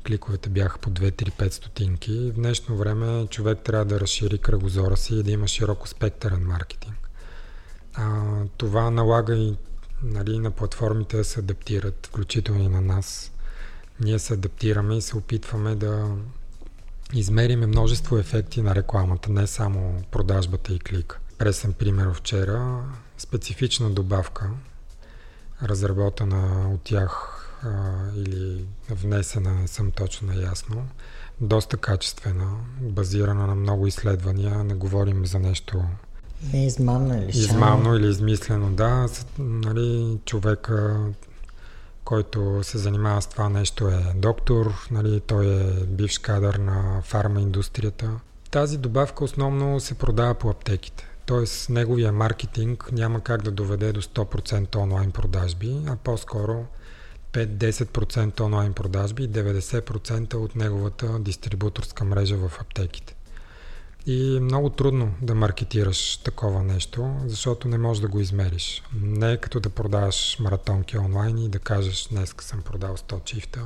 кликовете 0.07 0.49
бяха 0.49 0.79
по 0.79 0.89
2-3-5 0.89 1.49
стотинки. 1.49 2.11
В 2.11 2.33
днешно 2.33 2.77
време 2.77 3.27
човек 3.27 3.59
трябва 3.63 3.85
да 3.85 3.99
разшири 3.99 4.37
кръгозора 4.37 4.97
си 4.97 5.15
и 5.15 5.23
да 5.23 5.31
има 5.31 5.47
широко 5.47 5.87
спектърен 5.87 6.47
маркетинг. 6.47 7.09
А, 7.93 8.23
това 8.57 8.89
налага 8.89 9.35
и 9.35 9.57
нали, 10.03 10.39
на 10.39 10.51
платформите 10.51 11.17
да 11.17 11.23
се 11.23 11.39
адаптират, 11.39 12.07
включително 12.07 12.63
и 12.63 12.67
на 12.67 12.81
нас. 12.81 13.31
Ние 13.99 14.19
се 14.19 14.33
адаптираме 14.33 14.97
и 14.97 15.01
се 15.01 15.17
опитваме 15.17 15.75
да 15.75 16.15
измериме 17.13 17.67
множество 17.67 18.17
ефекти 18.17 18.61
на 18.61 18.75
рекламата, 18.75 19.31
не 19.31 19.47
само 19.47 20.03
продажбата 20.11 20.73
и 20.73 20.79
клик. 20.79 21.19
Пресен 21.37 21.73
пример 21.73 22.13
вчера, 22.13 22.83
специфична 23.17 23.89
добавка, 23.89 24.49
разработена 25.63 26.69
от 26.73 26.81
тях 26.81 27.35
а, 27.63 27.69
или 28.15 28.65
внесена, 28.89 29.53
не 29.53 29.67
съм 29.67 29.91
точно 29.91 30.27
наясно. 30.27 30.87
Доста 31.41 31.77
качествена, 31.77 32.55
базирана 32.81 33.47
на 33.47 33.55
много 33.55 33.87
изследвания. 33.87 34.63
Не 34.63 34.73
говорим 34.73 35.25
за 35.25 35.39
нещо 35.39 35.83
не 36.53 36.65
измамно 36.65 37.13
или 37.13 37.29
Измамно 37.29 37.95
или 37.95 38.07
измислено, 38.07 38.71
да. 38.71 39.07
Нали, 39.39 40.17
човека, 40.25 40.97
който 42.03 42.59
се 42.63 42.77
занимава 42.77 43.21
с 43.21 43.27
това 43.27 43.49
нещо 43.49 43.87
е 43.87 44.13
доктор, 44.15 44.73
нали, 44.91 45.19
той 45.19 45.45
е 45.45 45.85
бивш 45.85 46.17
кадър 46.17 46.55
на 46.55 47.01
фарма 47.03 47.41
индустрията. 47.41 48.11
Тази 48.51 48.77
добавка 48.77 49.23
основно 49.23 49.79
се 49.79 49.93
продава 49.93 50.33
по 50.33 50.49
аптеките. 50.49 51.08
Т.е. 51.29 51.71
неговия 51.73 52.11
маркетинг 52.11 52.89
няма 52.91 53.21
как 53.21 53.41
да 53.41 53.51
доведе 53.51 53.93
до 53.93 54.01
100% 54.01 54.75
онлайн 54.75 55.11
продажби, 55.11 55.77
а 55.87 55.95
по-скоро 55.95 56.65
5-10% 57.33 58.41
онлайн 58.41 58.73
продажби 58.73 59.23
и 59.23 59.29
90% 59.29 60.33
от 60.33 60.55
неговата 60.55 61.19
дистрибуторска 61.19 62.03
мрежа 62.03 62.37
в 62.37 62.61
аптеките. 62.61 63.15
И 64.05 64.37
е 64.37 64.39
много 64.39 64.69
трудно 64.69 65.13
да 65.21 65.35
маркетираш 65.35 66.17
такова 66.17 66.63
нещо, 66.63 67.15
защото 67.25 67.67
не 67.67 67.77
можеш 67.77 68.01
да 68.01 68.07
го 68.07 68.19
измериш. 68.19 68.83
Не 69.01 69.31
е 69.31 69.37
като 69.37 69.59
да 69.59 69.69
продаваш 69.69 70.39
маратонки 70.39 70.97
онлайн 70.97 71.37
и 71.37 71.49
да 71.49 71.59
кажеш 71.59 72.07
днес 72.11 72.35
съм 72.39 72.61
продал 72.61 72.97
100 72.97 73.23
чифта, 73.23 73.59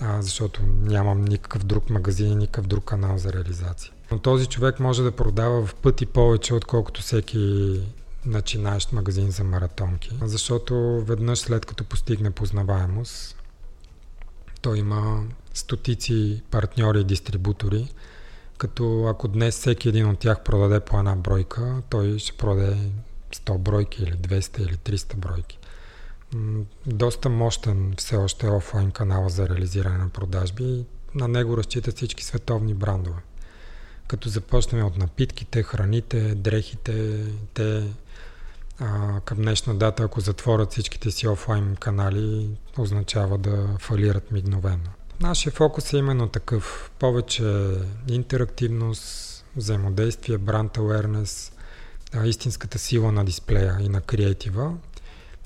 а, 0.00 0.22
защото 0.22 0.62
нямам 0.66 1.24
никакъв 1.24 1.64
друг 1.64 1.90
магазин, 1.90 2.38
никакъв 2.38 2.66
друг 2.66 2.84
канал 2.84 3.18
за 3.18 3.32
реализация. 3.32 3.92
Но 4.12 4.18
този 4.18 4.46
човек 4.46 4.80
може 4.80 5.02
да 5.02 5.12
продава 5.12 5.66
в 5.66 5.74
пъти 5.74 6.06
повече, 6.06 6.54
отколкото 6.54 7.02
всеки 7.02 7.80
начинаещ 8.26 8.92
магазин 8.92 9.30
за 9.30 9.44
маратонки. 9.44 10.10
Защото 10.22 11.04
веднъж 11.06 11.38
след 11.38 11.66
като 11.66 11.84
постигне 11.84 12.30
познаваемост, 12.30 13.36
той 14.60 14.78
има 14.78 15.24
стотици 15.54 16.42
партньори 16.50 17.00
и 17.00 17.04
дистрибутори, 17.04 17.88
като 18.58 19.04
ако 19.04 19.28
днес 19.28 19.58
всеки 19.58 19.88
един 19.88 20.08
от 20.08 20.18
тях 20.18 20.42
продаде 20.42 20.80
по 20.80 20.98
една 20.98 21.16
бройка, 21.16 21.82
той 21.90 22.18
ще 22.18 22.36
продаде 22.36 22.76
100 23.34 23.58
бройки 23.58 24.02
или 24.02 24.12
200 24.12 24.60
или 24.60 24.76
300 24.76 25.16
бройки. 25.16 25.58
Доста 26.86 27.28
мощен 27.28 27.94
все 27.98 28.16
още 28.16 28.46
е 28.46 28.50
офлайн 28.50 28.90
канала 28.90 29.28
за 29.28 29.48
реализиране 29.48 29.98
на 29.98 30.08
продажби 30.08 30.84
на 31.14 31.28
него 31.28 31.56
разчитат 31.56 31.96
всички 31.96 32.24
световни 32.24 32.74
брандове. 32.74 33.20
Като 34.08 34.28
започнем 34.28 34.86
от 34.86 34.98
напитките, 34.98 35.62
храните, 35.62 36.34
дрехите, 36.34 37.24
те 37.54 37.84
а, 38.78 39.20
към 39.20 39.38
днешна 39.38 39.74
дата, 39.74 40.02
ако 40.02 40.20
затворят 40.20 40.72
всичките 40.72 41.10
си 41.10 41.28
офлайн 41.28 41.76
канали, 41.76 42.50
означава 42.78 43.38
да 43.38 43.68
фалират 43.78 44.30
мигновено. 44.32 44.90
Нашия 45.20 45.52
фокус 45.52 45.92
е 45.92 45.96
именно 45.96 46.28
такъв. 46.28 46.90
Повече 46.98 47.74
интерактивност, 48.08 49.44
взаимодействие, 49.56 50.38
бранд 50.38 50.76
awareness, 50.76 51.52
истинската 52.24 52.78
сила 52.78 53.12
на 53.12 53.24
дисплея 53.24 53.76
и 53.80 53.88
на 53.88 54.00
креатива 54.00 54.74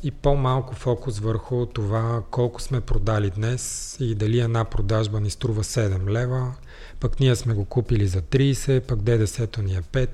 и 0.03 0.11
по-малко 0.11 0.75
фокус 0.75 1.19
върху 1.19 1.67
това 1.67 2.23
колко 2.31 2.63
сме 2.63 2.81
продали 2.81 3.31
днес 3.31 3.97
и 4.01 4.15
дали 4.15 4.41
една 4.41 4.65
продажба 4.65 5.21
ни 5.21 5.31
струва 5.31 5.65
7 5.65 6.11
лева, 6.11 6.55
пък 7.01 7.21
ние 7.21 7.37
сме 7.37 7.55
го 7.55 7.65
купили 7.65 8.07
за 8.07 8.23
30, 8.23 8.81
пък 8.81 9.03
ДДС-то 9.03 9.63
ни 9.63 9.75
е 9.75 9.83
5, 9.83 10.09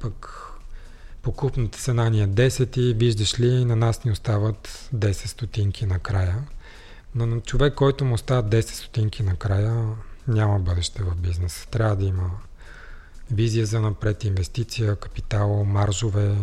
пък 0.00 0.44
покупната 1.22 1.78
цена 1.78 2.08
ни 2.10 2.22
е 2.22 2.28
10 2.28 2.78
и 2.78 2.94
виждаш 2.94 3.40
ли, 3.40 3.64
на 3.64 3.76
нас 3.76 4.04
ни 4.04 4.10
остават 4.10 4.88
10 4.94 5.12
стотинки 5.12 5.86
накрая. 5.86 6.44
Но 7.14 7.26
на 7.26 7.40
човек, 7.40 7.74
който 7.74 8.04
му 8.04 8.14
остават 8.14 8.46
10 8.46 8.60
стотинки 8.60 9.22
накрая, 9.22 9.84
няма 10.28 10.58
бъдеще 10.58 11.02
в 11.02 11.16
бизнеса. 11.16 11.66
Трябва 11.70 11.96
да 11.96 12.04
има 12.04 12.30
визия 13.30 13.66
за 13.66 13.80
напред, 13.80 14.24
инвестиция, 14.24 14.96
капитал, 14.96 15.64
маржове, 15.64 16.36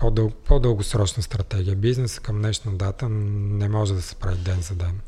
по-дъл, 0.00 0.30
по-дългосрочна 0.30 1.22
стратегия. 1.22 1.76
Бизнес 1.76 2.18
към 2.18 2.38
днешна 2.38 2.72
дата 2.72 3.08
не 3.08 3.68
може 3.68 3.94
да 3.94 4.02
се 4.02 4.14
прави 4.14 4.36
ден 4.36 4.60
за 4.60 4.74
ден. 4.74 5.00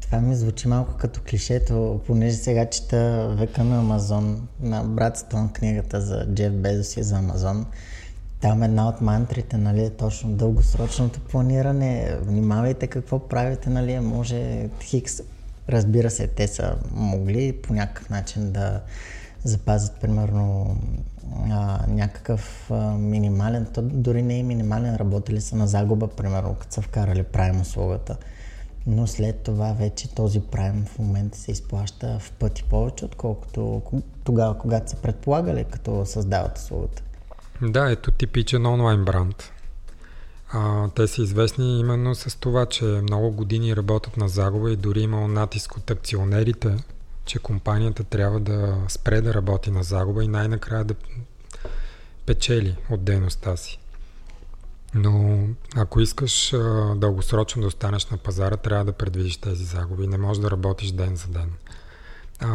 Това 0.00 0.20
ми 0.20 0.36
звучи 0.36 0.68
малко 0.68 0.94
като 0.96 1.20
клишето, 1.30 2.00
понеже 2.06 2.36
сега 2.36 2.70
чета 2.70 3.34
века 3.38 3.64
на 3.64 3.78
Амазон, 3.78 4.48
на 4.60 4.84
братството 4.84 5.36
на 5.36 5.52
книгата 5.52 6.00
за 6.00 6.26
Джеф 6.34 6.52
Безос 6.52 6.96
и 6.96 7.02
за 7.02 7.16
Амазон. 7.16 7.66
Там 8.40 8.62
една 8.62 8.88
от 8.88 9.00
мантрите, 9.00 9.56
нали, 9.56 9.84
е 9.84 9.90
точно 9.90 10.30
дългосрочното 10.30 11.20
планиране. 11.20 12.18
Внимавайте 12.22 12.86
какво 12.86 13.28
правите, 13.28 13.70
нали, 13.70 14.00
може 14.00 14.68
Хикс. 14.80 15.20
Разбира 15.68 16.10
се, 16.10 16.26
те 16.26 16.48
са 16.48 16.76
могли 16.90 17.52
по 17.52 17.74
някакъв 17.74 18.10
начин 18.10 18.52
да 18.52 18.80
запазят, 19.44 20.00
примерно, 20.00 20.76
а, 21.52 21.86
някакъв 21.88 22.70
а, 22.70 22.74
минимален, 22.98 23.66
то 23.74 23.82
дори 23.82 24.22
не 24.22 24.38
е 24.38 24.42
минимален, 24.42 24.96
работили 24.96 25.40
са 25.40 25.56
на 25.56 25.66
загуба, 25.66 26.08
примерно, 26.08 26.54
като 26.54 26.74
са 26.74 26.82
вкарали 26.82 27.22
правим 27.22 27.60
услугата. 27.60 28.16
Но 28.86 29.06
след 29.06 29.42
това 29.42 29.72
вече 29.72 30.14
този 30.14 30.40
прайм 30.40 30.84
в 30.84 30.98
момента 30.98 31.38
се 31.38 31.52
изплаща 31.52 32.18
в 32.20 32.32
пъти 32.32 32.64
повече, 32.64 33.04
отколкото 33.04 33.82
тогава, 34.24 34.58
когато 34.58 34.90
са 34.90 34.96
предполагали, 34.96 35.64
като 35.70 36.06
създават 36.06 36.58
услугата. 36.58 37.02
Да, 37.62 37.90
ето 37.90 38.10
типичен 38.10 38.66
онлайн 38.66 39.04
бранд. 39.04 39.52
А, 40.52 40.88
те 40.88 41.06
са 41.06 41.22
известни 41.22 41.80
именно 41.80 42.14
с 42.14 42.40
това, 42.40 42.66
че 42.66 42.84
много 42.84 43.30
години 43.30 43.76
работят 43.76 44.16
на 44.16 44.28
загуба 44.28 44.72
и 44.72 44.76
дори 44.76 45.00
имал 45.00 45.28
натиск 45.28 45.76
от 45.76 45.90
акционерите 45.90 46.76
че 47.24 47.38
компанията 47.38 48.04
трябва 48.04 48.40
да 48.40 48.76
спре 48.88 49.20
да 49.20 49.34
работи 49.34 49.70
на 49.70 49.82
загуба 49.82 50.24
и 50.24 50.28
най-накрая 50.28 50.84
да 50.84 50.94
печели 52.26 52.76
от 52.90 53.04
дейността 53.04 53.56
си. 53.56 53.78
Но 54.94 55.38
ако 55.76 56.00
искаш 56.00 56.52
а, 56.52 56.94
дългосрочно 56.96 57.62
да 57.62 57.68
останеш 57.68 58.06
на 58.06 58.16
пазара, 58.16 58.56
трябва 58.56 58.84
да 58.84 58.92
предвидиш 58.92 59.36
тези 59.36 59.64
загуби. 59.64 60.06
Не 60.06 60.18
можеш 60.18 60.42
да 60.42 60.50
работиш 60.50 60.90
ден 60.90 61.16
за 61.16 61.28
ден. 61.28 61.52
А, 62.40 62.48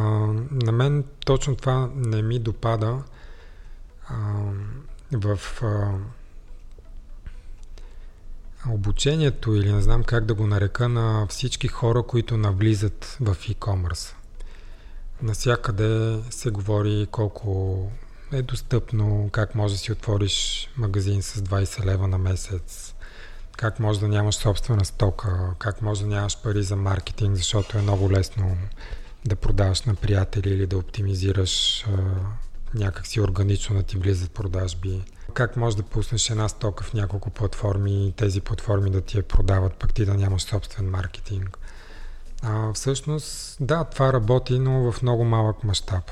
на 0.51 0.71
мен 0.71 1.03
точно 1.25 1.55
това 1.55 1.89
не 1.95 2.21
ми 2.21 2.39
допада 2.39 3.03
а, 4.07 4.15
в 5.11 5.39
а, 5.63 5.91
обучението 8.69 9.55
или 9.55 9.73
не 9.73 9.81
знам 9.81 10.03
как 10.03 10.25
да 10.25 10.33
го 10.33 10.47
нарека 10.47 10.89
на 10.89 11.27
всички 11.29 11.67
хора, 11.67 12.03
които 12.03 12.37
навлизат 12.37 13.17
в 13.21 13.35
e-commerce. 13.35 14.13
Насякъде 15.21 16.19
се 16.29 16.49
говори 16.49 17.07
колко 17.11 17.91
е 18.31 18.41
достъпно, 18.41 19.29
как 19.31 19.55
може 19.55 19.73
да 19.73 19.79
си 19.79 19.91
отвориш 19.91 20.69
магазин 20.77 21.21
с 21.21 21.41
20 21.41 21.85
лева 21.85 22.07
на 22.07 22.17
месец, 22.17 22.95
как 23.57 23.79
може 23.79 23.99
да 23.99 24.07
нямаш 24.07 24.35
собствена 24.35 24.85
стока, 24.85 25.55
как 25.59 25.81
може 25.81 26.01
да 26.01 26.07
нямаш 26.07 26.41
пари 26.41 26.63
за 26.63 26.75
маркетинг, 26.75 27.35
защото 27.35 27.77
е 27.77 27.81
много 27.81 28.11
лесно 28.11 28.57
да 29.25 29.35
продаваш 29.35 29.81
на 29.81 29.95
приятели 29.95 30.49
или 30.49 30.67
да 30.67 30.77
оптимизираш 30.77 31.85
а, 31.87 31.91
някакси 32.73 33.21
органично 33.21 33.75
да 33.75 33.83
ти 33.83 33.97
влизат 33.97 34.31
продажби. 34.31 35.03
Как 35.33 35.57
може 35.57 35.77
да 35.77 35.83
пуснеш 35.83 36.29
една 36.29 36.49
стока 36.49 36.83
в 36.83 36.93
няколко 36.93 37.29
платформи 37.29 38.07
и 38.07 38.11
тези 38.11 38.41
платформи 38.41 38.89
да 38.89 39.01
ти 39.01 39.17
я 39.17 39.23
продават, 39.23 39.73
пък 39.73 39.93
ти 39.93 40.05
да 40.05 40.13
нямаш 40.13 40.41
собствен 40.41 40.89
маркетинг. 40.89 41.57
А, 42.43 42.73
всъщност, 42.73 43.57
да, 43.59 43.83
това 43.83 44.13
работи, 44.13 44.59
но 44.59 44.91
в 44.91 45.01
много 45.01 45.23
малък 45.23 45.63
мащаб. 45.63 46.11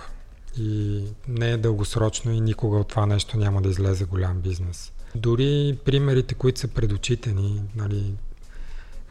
И 0.60 1.04
не 1.28 1.52
е 1.52 1.58
дългосрочно 1.58 2.32
и 2.32 2.42
никога 2.42 2.78
от 2.78 2.88
това 2.88 3.06
нещо 3.06 3.38
няма 3.38 3.62
да 3.62 3.70
излезе 3.70 4.06
голям 4.06 4.42
бизнес. 4.42 4.92
Дори 5.16 5.78
примерите, 5.86 6.36
които 6.36 6.60
са 6.60 6.68
пред 6.68 6.92
очите 6.92 7.34
ни, 7.34 7.62
нали, 7.76 8.14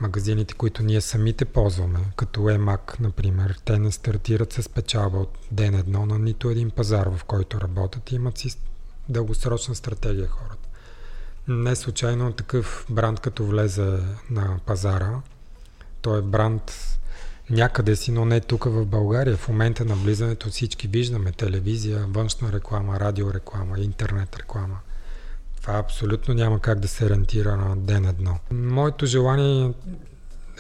магазините, 0.01 0.55
които 0.55 0.83
ние 0.83 1.01
самите 1.01 1.45
ползваме, 1.45 1.99
като 2.17 2.41
EMAC, 2.41 3.01
например, 3.01 3.59
те 3.65 3.79
не 3.79 3.93
стартират 3.93 4.53
с 4.53 4.69
печалба 4.69 5.19
от 5.19 5.39
ден 5.51 5.75
едно 5.75 6.07
на 6.07 6.19
нито 6.19 6.51
един 6.51 6.71
пазар, 6.71 7.09
в 7.09 7.25
който 7.25 7.61
работят 7.61 8.13
и 8.13 8.15
имат 8.15 8.39
си 8.39 8.57
дългосрочна 9.09 9.75
стратегия 9.75 10.29
хората. 10.29 10.69
Не 11.49 11.77
случайно 11.77 12.33
такъв 12.33 12.87
бранд, 12.91 13.21
като 13.21 13.47
влезе 13.47 13.99
на 14.31 14.59
пазара, 14.67 15.21
той 16.03 16.19
е 16.19 16.23
бранд 16.23 16.96
някъде 17.51 17.97
си, 17.97 18.13
но 18.13 18.25
не 18.25 18.41
тук 18.41 18.65
в 18.65 18.87
България. 18.87 19.37
В 19.37 19.49
момента 19.49 19.85
на 19.85 19.95
влизането 19.95 20.51
всички 20.51 20.89
виждаме 20.89 21.33
телевизия, 21.33 22.07
външна 22.09 22.53
реклама, 22.53 23.01
радиореклама, 23.01 23.79
интернет 23.79 24.37
реклама. 24.37 24.79
Това 25.61 25.79
абсолютно 25.79 26.35
няма 26.35 26.61
как 26.61 26.79
да 26.81 26.89
се 26.89 27.11
рентира 27.11 27.57
на 27.57 27.77
ден 27.77 28.05
едно. 28.05 28.39
Моето 28.51 29.07
желание 29.07 29.73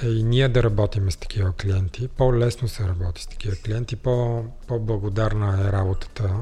е 0.02 0.08
и 0.08 0.22
ние 0.22 0.48
да 0.48 0.62
работим 0.62 1.10
с 1.10 1.16
такива 1.16 1.52
клиенти. 1.52 2.08
По-лесно 2.08 2.68
се 2.68 2.88
работи 2.88 3.22
с 3.22 3.26
такива 3.26 3.56
клиенти, 3.56 3.96
по- 3.96 4.44
по-благодарна 4.66 5.64
е 5.68 5.72
работата, 5.72 6.34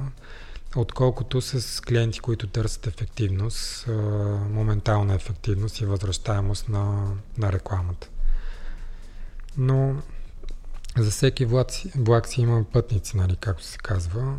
отколкото 0.76 1.40
с 1.40 1.80
клиенти, 1.80 2.20
които 2.20 2.46
търсят 2.46 2.86
ефективност, 2.86 3.86
моментална 4.50 5.14
ефективност 5.14 5.80
и 5.80 5.86
възвръщаемост 5.86 6.68
на, 6.68 7.12
на 7.38 7.52
рекламата. 7.52 8.08
Но 9.56 9.96
за 10.98 11.10
всеки 11.10 11.44
влак, 11.44 11.68
влак 11.96 12.28
си 12.28 12.40
има 12.40 12.64
пътници, 12.72 13.16
нали, 13.16 13.36
както 13.36 13.64
се 13.64 13.78
казва. 13.78 14.38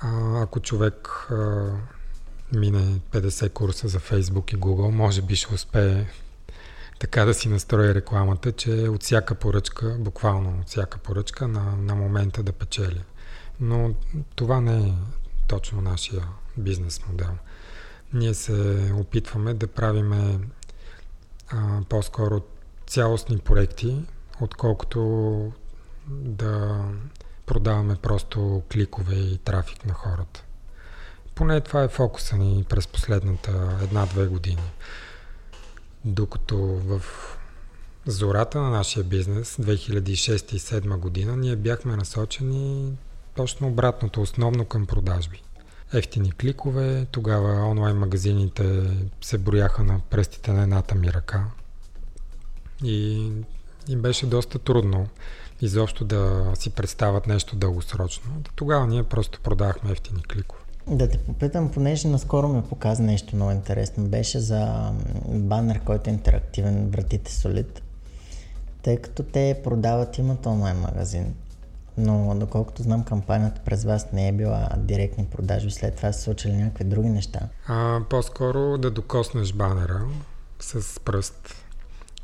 А, 0.00 0.42
ако 0.42 0.60
човек 0.60 1.08
а, 1.30 1.70
мине 2.52 3.00
50 3.12 3.52
курса 3.52 3.88
за 3.88 4.00
Facebook 4.00 4.54
и 4.54 4.56
Google, 4.56 4.90
може 4.90 5.22
би 5.22 5.36
ще 5.36 5.54
успее 5.54 6.06
така 7.00 7.24
да 7.24 7.34
си 7.34 7.48
настрои 7.48 7.94
рекламата, 7.94 8.52
че 8.52 8.70
от 8.70 9.02
всяка 9.02 9.34
поръчка, 9.34 9.96
буквално 9.98 10.60
от 10.60 10.68
всяка 10.68 10.98
поръчка, 10.98 11.48
на, 11.48 11.76
на 11.76 11.94
момента 11.94 12.42
да 12.42 12.52
печели. 12.52 13.02
Но 13.60 13.94
това 14.34 14.60
не 14.60 14.88
е 14.88 14.94
точно 15.48 15.80
нашия 15.80 16.22
бизнес 16.56 17.00
модел. 17.08 17.30
Ние 18.12 18.34
се 18.34 18.90
опитваме 18.94 19.54
да 19.54 19.66
правиме 19.66 20.38
а, 21.48 21.80
по-скоро 21.88 22.42
цялостни 22.86 23.38
проекти, 23.38 24.04
отколкото 24.40 25.52
да 26.10 26.84
продаваме 27.46 27.96
просто 27.96 28.62
кликове 28.72 29.14
и 29.14 29.38
трафик 29.38 29.86
на 29.86 29.94
хората. 29.94 30.44
Поне 31.34 31.60
това 31.60 31.82
е 31.82 31.88
фокуса 31.88 32.36
ни 32.36 32.64
през 32.68 32.86
последната 32.86 33.78
една-две 33.82 34.26
години. 34.26 34.70
Докато 36.04 36.56
в 36.58 37.02
зората 38.06 38.60
на 38.60 38.70
нашия 38.70 39.04
бизнес 39.04 39.56
2006 39.56 40.54
и 40.54 40.58
2007 40.58 40.96
година 40.96 41.36
ние 41.36 41.56
бяхме 41.56 41.96
насочени 41.96 42.92
точно 43.34 43.68
обратното, 43.68 44.22
основно 44.22 44.64
към 44.64 44.86
продажби. 44.86 45.42
Ефтини 45.92 46.32
кликове, 46.32 47.06
тогава 47.10 47.68
онлайн 47.68 47.96
магазините 47.96 48.96
се 49.20 49.38
брояха 49.38 49.84
на 49.84 50.00
пръстите 50.10 50.52
на 50.52 50.62
едната 50.62 50.94
ми 50.94 51.12
ръка. 51.12 51.44
И, 52.84 53.30
и 53.88 53.96
беше 53.96 54.26
доста 54.26 54.58
трудно 54.58 55.06
изобщо 55.60 56.04
да 56.04 56.52
си 56.54 56.70
представят 56.70 57.26
нещо 57.26 57.56
дългосрочно. 57.56 58.30
Тогава 58.56 58.86
ние 58.86 59.02
просто 59.02 59.40
продавахме 59.40 59.90
ефтини 59.90 60.22
кликове. 60.22 60.60
Да 60.86 61.08
те 61.08 61.18
попитам, 61.18 61.70
понеже 61.70 62.08
наскоро 62.08 62.48
ме 62.48 62.62
показа 62.62 63.02
нещо 63.02 63.36
много 63.36 63.50
интересно. 63.50 64.04
Беше 64.04 64.40
за 64.40 64.92
банер, 65.28 65.80
който 65.80 66.10
е 66.10 66.12
интерактивен, 66.12 66.90
вратите 66.90 67.32
солид. 67.34 67.82
Тъй 68.82 68.96
като 68.96 69.22
те 69.22 69.60
продават, 69.64 70.18
имат 70.18 70.46
онлайн 70.46 70.76
магазин. 70.76 71.34
Но 71.96 72.34
доколкото 72.34 72.82
знам, 72.82 73.04
кампанията 73.04 73.60
през 73.64 73.84
вас 73.84 74.12
не 74.12 74.28
е 74.28 74.32
била 74.32 74.68
директни 74.76 75.24
продажи, 75.24 75.70
след 75.70 75.96
това 75.96 76.12
са 76.12 76.20
случили 76.20 76.52
някакви 76.52 76.84
други 76.84 77.08
неща. 77.08 77.40
А, 77.66 78.00
по-скоро 78.10 78.78
да 78.78 78.90
докоснеш 78.90 79.52
банера 79.52 80.06
с 80.60 81.00
пръст 81.00 81.59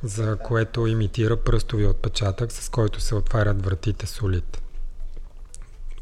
за 0.06 0.36
което 0.36 0.86
имитира 0.86 1.36
пръстови 1.36 1.86
отпечатък, 1.86 2.52
с 2.52 2.68
който 2.68 3.00
се 3.00 3.14
отварят 3.14 3.64
вратите 3.64 4.06
солид. 4.06 4.62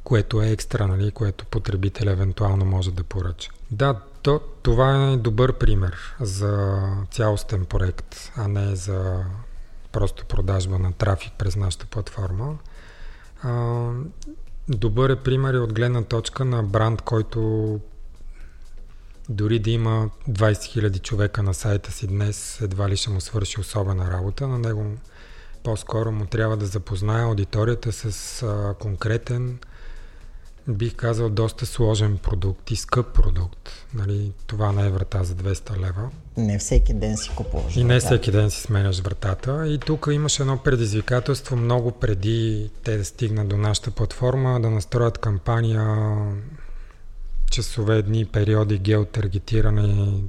Което 0.04 0.42
е 0.42 0.50
екстра, 0.50 0.86
нали, 0.86 1.10
което 1.10 1.46
потребител 1.46 2.10
евентуално 2.10 2.64
може 2.64 2.90
да 2.90 3.04
поръча. 3.04 3.50
Да, 3.70 4.00
то, 4.22 4.40
това 4.62 5.10
е 5.12 5.16
добър 5.16 5.52
пример 5.52 6.16
за 6.20 6.82
цялостен 7.10 7.64
проект, 7.64 8.32
а 8.36 8.48
не 8.48 8.76
за 8.76 9.24
просто 9.92 10.24
продажба 10.24 10.78
на 10.78 10.92
трафик 10.92 11.32
през 11.38 11.56
нашата 11.56 11.86
платформа. 11.86 12.58
А, 13.42 13.90
добър 14.68 15.10
е 15.10 15.16
пример 15.16 15.54
и 15.54 15.58
от 15.58 15.72
гледна 15.72 16.02
точка 16.02 16.44
на 16.44 16.62
бранд, 16.62 17.02
който 17.02 17.80
дори 19.28 19.58
да 19.58 19.70
има 19.70 20.10
20 20.30 20.52
000 20.52 21.02
човека 21.02 21.42
на 21.42 21.54
сайта 21.54 21.92
си 21.92 22.06
днес, 22.06 22.60
едва 22.60 22.88
ли 22.88 22.96
ще 22.96 23.10
му 23.10 23.20
свърши 23.20 23.60
особена 23.60 24.10
работа. 24.10 24.48
На 24.48 24.58
него 24.58 24.86
по-скоро 25.62 26.12
му 26.12 26.26
трябва 26.26 26.56
да 26.56 26.66
запознае 26.66 27.22
аудиторията 27.22 27.92
с 27.92 28.42
а, 28.42 28.74
конкретен, 28.74 29.58
бих 30.68 30.94
казал, 30.94 31.28
доста 31.28 31.66
сложен 31.66 32.18
продукт 32.18 32.70
и 32.70 32.76
скъп 32.76 33.14
продукт. 33.14 33.70
Нали, 33.94 34.32
това 34.46 34.72
не 34.72 34.86
е 34.86 34.90
врата 34.90 35.24
за 35.24 35.34
200 35.34 35.76
лева. 35.78 36.10
Не 36.36 36.58
всеки 36.58 36.94
ден 36.94 37.16
си 37.16 37.30
купуваш. 37.36 37.76
И 37.76 37.84
не 37.84 38.00
всеки 38.00 38.30
ден 38.30 38.50
си 38.50 38.60
сменяш 38.60 39.00
вратата. 39.00 39.68
И 39.68 39.78
тук 39.78 40.08
имаш 40.12 40.40
едно 40.40 40.58
предизвикателство 40.58 41.56
много 41.56 41.90
преди 41.90 42.70
те 42.84 42.96
да 42.96 43.04
стигнат 43.04 43.48
до 43.48 43.56
нашата 43.56 43.90
платформа, 43.90 44.60
да 44.60 44.70
настроят 44.70 45.18
кампания 45.18 46.06
часове, 47.54 48.02
дни, 48.02 48.24
периоди, 48.24 48.78
геотаргетиране, 48.78 50.22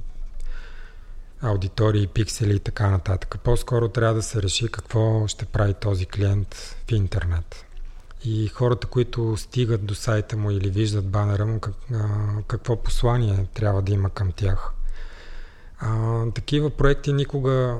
аудитории, 1.40 2.06
пиксели 2.06 2.56
и 2.56 2.58
така 2.58 2.90
нататък. 2.90 3.38
По-скоро 3.44 3.88
трябва 3.88 4.14
да 4.14 4.22
се 4.22 4.42
реши 4.42 4.68
какво 4.68 5.26
ще 5.26 5.44
прави 5.44 5.74
този 5.74 6.06
клиент 6.06 6.54
в 6.88 6.92
интернет. 6.92 7.66
И 8.24 8.48
хората, 8.48 8.86
които 8.86 9.36
стигат 9.36 9.84
до 9.84 9.94
сайта 9.94 10.36
му 10.36 10.50
или 10.50 10.70
виждат 10.70 11.08
банера 11.08 11.46
му, 11.46 11.60
как, 11.60 11.74
а, 11.92 12.08
какво 12.46 12.76
послание 12.76 13.46
трябва 13.54 13.82
да 13.82 13.92
има 13.92 14.10
към 14.10 14.32
тях. 14.32 14.72
А, 15.78 16.22
такива 16.30 16.70
проекти 16.70 17.12
никога 17.12 17.78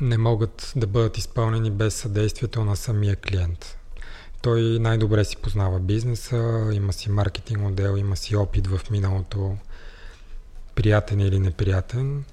не 0.00 0.18
могат 0.18 0.72
да 0.76 0.86
бъдат 0.86 1.18
изпълнени 1.18 1.70
без 1.70 1.94
съдействието 1.94 2.64
на 2.64 2.76
самия 2.76 3.16
клиент. 3.16 3.79
Той 4.42 4.78
най-добре 4.80 5.24
си 5.24 5.36
познава 5.36 5.80
бизнеса, 5.80 6.70
има 6.72 6.92
си 6.92 7.10
маркетинг 7.10 7.60
модел, 7.60 7.96
има 7.96 8.16
си 8.16 8.36
опит 8.36 8.66
в 8.66 8.80
миналото, 8.90 9.56
приятен 10.74 11.20
или 11.20 11.38
неприятен. 11.38 12.24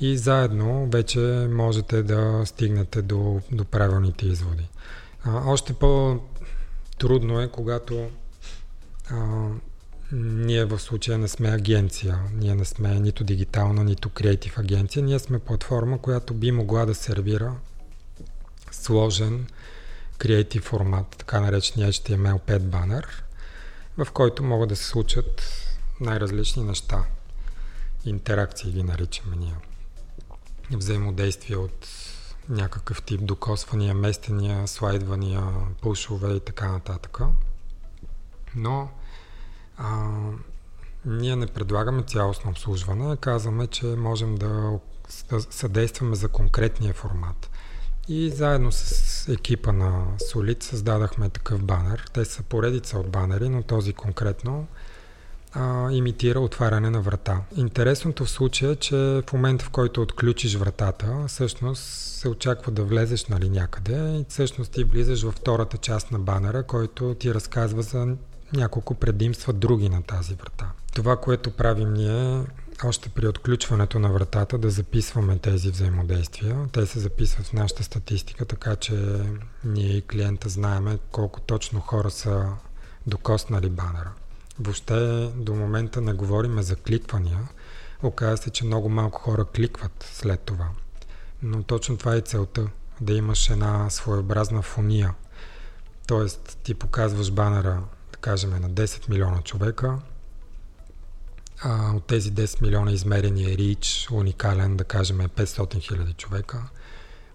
И 0.00 0.18
заедно 0.18 0.88
вече 0.92 1.18
можете 1.50 2.02
да 2.02 2.42
стигнете 2.44 3.02
до, 3.02 3.40
до 3.52 3.64
правилните 3.64 4.26
изводи. 4.26 4.68
А, 5.24 5.42
още 5.46 5.72
по 5.72 6.20
трудно 6.98 7.40
е, 7.40 7.48
когато 7.48 8.10
а, 9.10 9.48
ние 10.12 10.64
в 10.64 10.78
случая 10.78 11.18
не 11.18 11.28
сме 11.28 11.48
агенция. 11.48 12.18
Ние 12.34 12.54
не 12.54 12.64
сме 12.64 13.00
нито 13.00 13.24
дигитална, 13.24 13.84
нито 13.84 14.08
креатив 14.08 14.58
агенция. 14.58 15.02
Ние 15.02 15.18
сме 15.18 15.38
платформа, 15.38 15.98
която 15.98 16.34
би 16.34 16.52
могла 16.52 16.86
да 16.86 16.94
сервира 16.94 17.54
сложен 18.70 19.46
креатив 20.20 20.62
формат, 20.62 21.06
така 21.18 21.40
наречения 21.40 21.92
HTML5 21.92 22.58
банер, 22.58 23.24
в 23.98 24.06
който 24.12 24.42
могат 24.44 24.68
да 24.68 24.76
се 24.76 24.84
случат 24.84 25.42
най-различни 26.00 26.64
неща. 26.64 27.04
Интеракции 28.04 28.72
ги 28.72 28.82
наричаме 28.82 29.36
ние. 29.36 29.56
Взаимодействие 30.70 31.56
от 31.56 31.88
някакъв 32.48 33.02
тип 33.02 33.20
докосвания, 33.24 33.94
местения, 33.94 34.68
слайдвания, 34.68 35.42
пушове 35.82 36.34
и 36.34 36.40
така 36.40 36.72
нататък. 36.72 37.18
Но 38.56 38.88
а, 39.76 40.08
ние 41.04 41.36
не 41.36 41.46
предлагаме 41.46 42.02
цялостно 42.02 42.50
обслужване, 42.50 43.16
казваме, 43.16 43.66
че 43.66 43.86
можем 43.86 44.34
да 44.34 44.78
съдействаме 45.50 46.16
за 46.16 46.28
конкретния 46.28 46.94
формат. 46.94 47.50
И 48.08 48.30
заедно 48.30 48.72
с 48.72 49.28
екипа 49.28 49.72
на 49.72 50.06
Solid 50.32 50.62
създадахме 50.62 51.28
такъв 51.28 51.62
банер. 51.62 52.04
Те 52.12 52.24
са 52.24 52.42
поредица 52.42 52.98
от 52.98 53.10
банери, 53.10 53.48
но 53.48 53.62
този 53.62 53.92
конкретно 53.92 54.66
а, 55.52 55.92
имитира 55.92 56.40
отваряне 56.40 56.90
на 56.90 57.00
врата. 57.00 57.40
Интересното 57.56 58.24
в 58.24 58.30
случая 58.30 58.72
е, 58.72 58.76
че 58.76 58.96
в 58.96 59.24
момента 59.32 59.64
в 59.64 59.70
който 59.70 60.02
отключиш 60.02 60.54
вратата, 60.54 61.24
всъщност 61.28 61.82
се 61.82 62.28
очаква 62.28 62.72
да 62.72 62.84
влезеш 62.84 63.26
нали, 63.26 63.48
някъде 63.48 64.18
и 64.18 64.24
всъщност 64.28 64.72
ти 64.72 64.84
влизаш 64.84 65.22
във 65.22 65.34
втората 65.34 65.78
част 65.78 66.10
на 66.10 66.18
банера, 66.18 66.62
който 66.62 67.14
ти 67.14 67.34
разказва 67.34 67.82
за 67.82 68.16
няколко 68.52 68.94
предимства 68.94 69.52
други 69.52 69.88
на 69.88 70.02
тази 70.02 70.34
врата. 70.34 70.70
Това, 70.94 71.16
което 71.16 71.50
правим 71.50 71.92
ние 71.92 72.44
още 72.84 73.08
при 73.08 73.28
отключването 73.28 73.98
на 73.98 74.08
вратата 74.08 74.58
да 74.58 74.70
записваме 74.70 75.38
тези 75.38 75.70
взаимодействия. 75.70 76.68
Те 76.72 76.86
се 76.86 76.98
записват 77.00 77.46
в 77.46 77.52
нашата 77.52 77.82
статистика, 77.82 78.44
така 78.44 78.76
че 78.76 79.22
ние 79.64 79.96
и 79.96 80.02
клиента 80.02 80.48
знаеме 80.48 80.98
колко 81.10 81.40
точно 81.40 81.80
хора 81.80 82.10
са 82.10 82.48
докоснали 83.06 83.70
банера. 83.70 84.12
Въобще 84.58 85.30
до 85.36 85.54
момента 85.54 86.00
не 86.00 86.12
говорим 86.12 86.62
за 86.62 86.76
кликвания. 86.76 87.38
Оказва 88.02 88.36
се, 88.36 88.50
че 88.50 88.64
много 88.64 88.88
малко 88.88 89.20
хора 89.20 89.44
кликват 89.44 90.10
след 90.12 90.40
това. 90.40 90.68
Но 91.42 91.62
точно 91.62 91.96
това 91.96 92.16
е 92.16 92.20
целта. 92.20 92.66
Да 93.00 93.12
имаш 93.12 93.50
една 93.50 93.90
своеобразна 93.90 94.62
фония. 94.62 95.14
Тоест 96.06 96.58
ти 96.62 96.74
показваш 96.74 97.30
банера, 97.30 97.82
да 98.12 98.18
кажем, 98.18 98.50
на 98.50 98.70
10 98.70 99.08
милиона 99.08 99.42
човека, 99.42 99.98
а, 101.62 101.92
от 101.96 102.04
тези 102.04 102.32
10 102.32 102.62
милиона 102.62 102.92
измерения 102.92 103.58
рич, 103.58 104.08
уникален, 104.12 104.76
да 104.76 104.84
кажем, 104.84 105.18
500 105.18 105.80
хиляди 105.80 106.12
човека. 106.12 106.62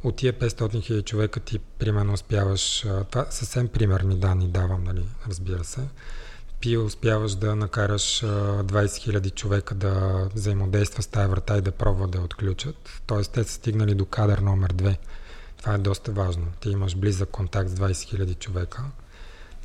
От 0.03 0.15
тия 0.15 0.33
500 0.33 0.81
хиляди 0.81 1.03
човека 1.03 1.39
ти 1.39 1.59
примерно 1.59 2.13
успяваш, 2.13 2.85
това 3.11 3.25
съвсем 3.29 3.67
примерни 3.67 4.17
данни 4.17 4.47
давам, 4.47 4.83
нали, 4.83 5.03
разбира 5.27 5.63
се, 5.63 5.81
ти 6.61 6.77
успяваш 6.77 7.35
да 7.35 7.55
накараш 7.55 8.21
20 8.21 8.97
хиляди 8.97 9.29
човека 9.29 9.75
да 9.75 10.25
взаимодейства 10.35 11.03
с 11.03 11.07
тази 11.07 11.29
врата 11.29 11.57
и 11.57 11.61
да 11.61 11.71
пробват 11.71 12.11
да 12.11 12.21
отключат. 12.21 13.01
Тоест 13.07 13.31
те 13.31 13.43
са 13.43 13.53
стигнали 13.53 13.95
до 13.95 14.05
кадър 14.05 14.37
номер 14.37 14.73
2. 14.73 14.97
Това 15.57 15.73
е 15.73 15.77
доста 15.77 16.11
важно. 16.11 16.47
Ти 16.59 16.69
имаш 16.69 16.95
близък 16.95 17.29
контакт 17.29 17.69
с 17.69 17.75
20 17.75 18.03
хиляди 18.03 18.33
човека 18.33 18.83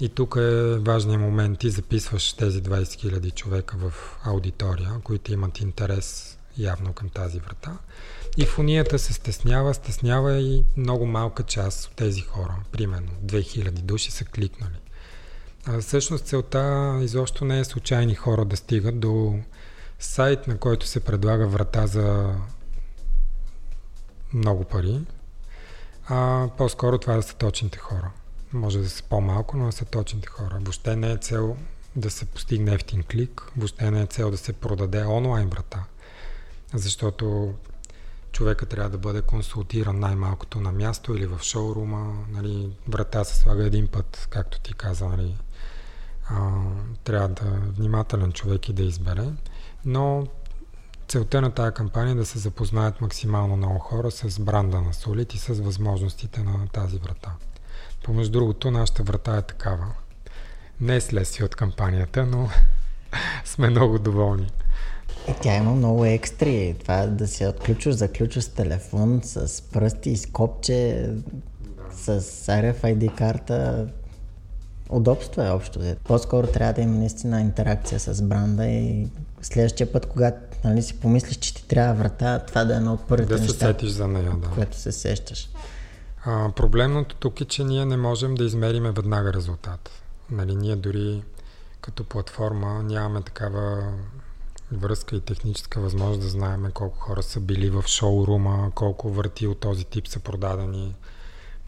и 0.01 0.09
тук 0.09 0.37
е 0.37 0.79
важният 0.79 1.21
момент. 1.21 1.59
Ти 1.59 1.71
записваш 1.71 2.33
тези 2.33 2.63
20 2.63 2.83
000 2.83 3.35
човека 3.35 3.77
в 3.77 3.93
аудитория, 4.25 4.91
които 5.05 5.33
имат 5.33 5.61
интерес 5.61 6.39
явно 6.59 6.93
към 6.93 7.09
тази 7.09 7.39
врата. 7.39 7.79
И 8.37 8.45
фонията 8.45 8.99
се 8.99 9.13
стеснява, 9.13 9.75
стеснява 9.75 10.39
и 10.39 10.65
много 10.77 11.07
малка 11.07 11.43
част 11.43 11.87
от 11.87 11.97
тези 11.97 12.21
хора. 12.21 12.57
Примерно 12.73 13.09
2000 13.25 13.71
души 13.71 14.11
са 14.11 14.25
кликнали. 14.25 14.79
А 15.67 15.81
всъщност 15.81 16.25
целта 16.25 16.99
изобщо 17.03 17.45
не 17.45 17.61
е 17.61 17.65
случайни 17.65 18.15
хора 18.15 18.45
да 18.45 18.57
стигат 18.57 19.01
до 19.01 19.39
сайт, 19.99 20.47
на 20.47 20.59
който 20.59 20.87
се 20.87 21.01
предлага 21.01 21.47
врата 21.47 21.87
за 21.87 22.35
много 24.35 24.65
пари, 24.65 25.01
а 26.09 26.49
по-скоро 26.59 26.99
това 26.99 27.17
да 27.17 27.23
са 27.23 27.35
точните 27.35 27.79
хора. 27.79 28.11
Може 28.53 28.79
да 28.79 28.91
са 28.91 29.03
по-малко, 29.03 29.57
но 29.57 29.67
да 29.67 29.73
са 29.73 29.85
точните 29.85 30.29
хора. 30.29 30.59
Въобще 30.61 30.97
не 30.97 31.13
е 31.13 31.17
цел 31.17 31.57
да 31.97 32.11
се 32.11 32.25
постигне 32.25 32.75
ефтин 32.75 33.03
клик, 33.03 33.43
въобще 33.57 33.91
не 33.91 34.03
е 34.03 34.07
цел 34.07 34.31
да 34.31 34.37
се 34.37 34.53
продаде 34.53 35.05
онлайн 35.05 35.49
врата, 35.49 35.85
защото 36.75 37.55
човека 38.33 38.67
трябва 38.67 38.91
да 38.91 38.99
бъде 38.99 39.23
консултиран 39.23 39.99
най-малкото 39.99 40.61
на 40.61 40.73
място 40.73 41.15
или 41.15 41.27
в 41.27 41.39
шоурума. 41.43 42.25
Нали, 42.29 42.77
врата 42.89 43.25
се 43.25 43.39
слага 43.39 43.67
един 43.67 43.89
път, 43.89 44.27
както 44.31 44.61
ти 44.61 44.75
каза. 44.75 45.09
Нали, 45.09 45.37
а, 46.29 46.51
трябва 47.05 47.29
да 47.29 47.47
е 47.49 47.71
внимателен 47.71 48.33
човек 48.33 48.69
и 48.69 48.73
да 48.73 48.83
избере. 48.83 49.33
Но 49.85 50.27
целта 51.09 51.41
на 51.41 51.51
тази 51.51 51.75
кампания 51.75 52.13
е 52.13 52.15
да 52.15 52.27
се 52.27 52.39
запознаят 52.39 53.01
максимално 53.01 53.57
много 53.57 53.79
хора 53.79 54.11
с 54.11 54.41
бранда 54.41 54.81
на 54.81 54.93
Solid 54.93 55.35
и 55.35 55.39
с 55.39 55.49
възможностите 55.49 56.43
на 56.43 56.69
тази 56.69 56.99
врата. 56.99 57.33
Помежду 58.05 58.33
другото, 58.33 58.71
нашата 58.71 59.03
врата 59.03 59.37
е 59.37 59.43
такава. 59.43 59.87
Не 60.81 60.97
е 60.97 61.01
следствие 61.01 61.47
от 61.47 61.55
кампанията, 61.55 62.27
но 62.27 62.49
сме 63.45 63.71
много 63.71 63.99
доволни. 63.99 64.51
И 65.29 65.33
тя 65.43 65.57
има 65.57 65.75
много 65.75 66.05
екстри. 66.05 66.77
Това 66.81 67.07
да 67.07 67.29
се 67.29 67.49
отключваш, 67.49 67.95
заключваш 67.95 68.45
с 68.45 68.49
телефон, 68.49 69.21
с 69.25 69.63
пръсти, 69.63 70.17
с 70.17 70.27
копче, 70.27 71.11
да. 71.61 72.21
с 72.21 72.47
RFID 72.47 73.15
карта. 73.15 73.87
Удобство 74.89 75.43
е 75.43 75.51
общо. 75.51 75.81
По-скоро 76.05 76.47
трябва 76.47 76.73
да 76.73 76.81
има 76.81 76.99
наистина 76.99 77.41
интеракция 77.41 78.01
с 78.01 78.23
бранда 78.23 78.67
и 78.67 79.09
следващия 79.43 79.93
път, 79.93 80.07
когато 80.07 80.39
нали, 80.65 80.83
си 80.83 81.01
помислиш, 81.01 81.37
че 81.37 81.55
ти 81.55 81.69
трябва 81.69 81.95
врата, 81.95 82.39
това 82.39 82.65
да 82.65 82.75
е 82.75 82.77
едно 82.77 82.93
от 82.93 83.09
първите 83.09 83.35
да 83.35 83.41
неща, 83.41 83.53
се 83.53 83.59
сетиш 83.59 83.91
за 83.91 84.09
нея, 84.09 84.33
да. 84.43 84.49
което 84.49 84.77
се 84.77 84.93
сещаш. 84.93 85.49
А, 86.25 86.53
проблемното 86.53 87.17
тук 87.17 87.41
е, 87.41 87.45
че 87.45 87.65
ние 87.65 87.85
не 87.85 87.97
можем 87.97 88.35
да 88.35 88.45
измериме 88.45 88.91
веднага 88.91 89.33
резултат. 89.33 90.03
Нали, 90.31 90.55
ние 90.55 90.77
дори 90.77 91.23
като 91.81 92.05
платформа 92.05 92.83
нямаме 92.83 93.23
такава 93.23 93.93
връзка 94.73 95.17
и 95.17 95.21
техническа 95.21 95.81
възможност 95.81 96.21
да 96.21 96.29
знаем 96.29 96.71
колко 96.75 96.99
хора 96.99 97.23
са 97.23 97.41
били 97.41 97.71
в 97.71 97.85
шоурума, 97.87 98.71
колко 98.75 99.11
върти 99.11 99.47
от 99.47 99.61
този 99.61 99.85
тип 99.85 100.09
са 100.09 100.21
продадени, 100.21 100.95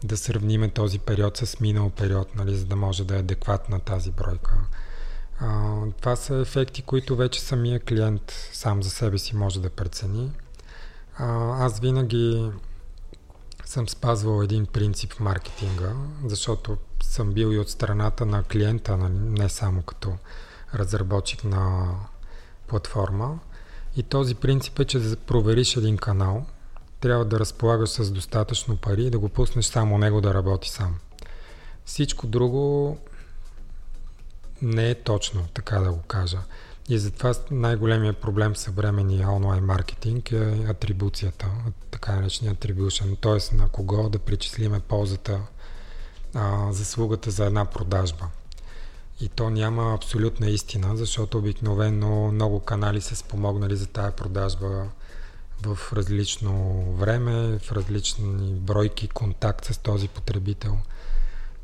да 0.03 0.17
сравниме 0.17 0.69
този 0.69 0.99
период 0.99 1.37
с 1.37 1.59
минал 1.59 1.89
период, 1.89 2.35
нали, 2.35 2.55
за 2.55 2.65
да 2.65 2.75
може 2.75 3.03
да 3.03 3.15
е 3.15 3.19
адекватна 3.19 3.79
тази 3.79 4.11
бройка. 4.11 4.53
А, 5.39 5.77
това 5.99 6.15
са 6.15 6.35
ефекти, 6.35 6.81
които 6.81 7.15
вече 7.15 7.41
самия 7.41 7.79
клиент 7.79 8.49
сам 8.53 8.83
за 8.83 8.89
себе 8.89 9.17
си 9.17 9.35
може 9.35 9.61
да 9.61 9.69
прецени. 9.69 10.31
А, 11.17 11.57
аз 11.65 11.79
винаги 11.79 12.51
съм 13.65 13.89
спазвал 13.89 14.43
един 14.43 14.65
принцип 14.65 15.13
в 15.13 15.19
маркетинга, 15.19 15.93
защото 16.25 16.77
съм 17.03 17.31
бил 17.31 17.53
и 17.53 17.59
от 17.59 17.69
страната 17.69 18.25
на 18.25 18.43
клиента, 18.43 18.97
не 19.09 19.49
само 19.49 19.81
като 19.81 20.17
разработчик 20.75 21.43
на 21.43 21.89
платформа. 22.67 23.39
И 23.95 24.03
този 24.03 24.35
принцип 24.35 24.79
е, 24.79 24.85
че 24.85 24.99
да 24.99 25.15
провериш 25.15 25.75
един 25.75 25.97
канал, 25.97 26.45
трябва 26.99 27.25
да 27.25 27.39
разполагаш 27.39 27.89
с 27.89 28.11
достатъчно 28.11 28.77
пари 28.77 29.03
и 29.03 29.09
да 29.09 29.19
го 29.19 29.29
пуснеш 29.29 29.65
само 29.65 29.97
него 29.97 30.21
да 30.21 30.33
работи 30.33 30.69
сам. 30.69 30.95
Всичко 31.85 32.27
друго 32.27 32.97
не 34.61 34.89
е 34.89 34.95
точно, 34.95 35.47
така 35.53 35.79
да 35.79 35.91
го 35.91 36.01
кажа. 36.01 36.39
И 36.89 36.97
затова 36.97 37.33
най-големият 37.51 38.17
проблем 38.17 38.53
в 38.53 38.57
съвременния 38.57 39.29
онлайн 39.29 39.65
маркетинг 39.65 40.31
е 40.31 40.65
атрибуцията, 40.69 41.47
така 41.91 42.15
наречения 42.15 42.55
attribution, 42.55 43.19
т.е. 43.21 43.55
на 43.55 43.69
кого 43.69 44.09
да 44.09 44.19
причислиме 44.19 44.79
ползата, 44.79 45.39
а, 46.33 46.73
заслугата 46.73 47.31
за 47.31 47.45
една 47.45 47.65
продажба. 47.65 48.25
И 49.21 49.29
то 49.29 49.49
няма 49.49 49.93
абсолютна 49.93 50.49
истина, 50.49 50.97
защото 50.97 51.37
обикновено 51.37 52.31
много 52.31 52.59
канали 52.59 53.01
са 53.01 53.15
спомогнали 53.15 53.75
за 53.75 53.87
тая 53.87 54.11
продажба 54.11 54.87
в 55.65 55.93
различно 55.93 56.83
време, 56.91 57.59
в 57.59 57.71
различни 57.71 58.53
бройки 58.53 59.07
контакт 59.07 59.65
с 59.65 59.77
този 59.77 60.07
потребител. 60.07 60.77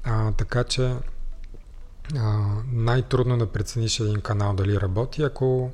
А, 0.03 0.32
така 0.32 0.63
че 0.63 0.95
най-трудно 2.71 3.37
да 3.37 3.51
прецениш 3.51 3.99
един 3.99 4.21
канал 4.21 4.53
дали 4.53 4.81
работи, 4.81 5.23
ако 5.23 5.71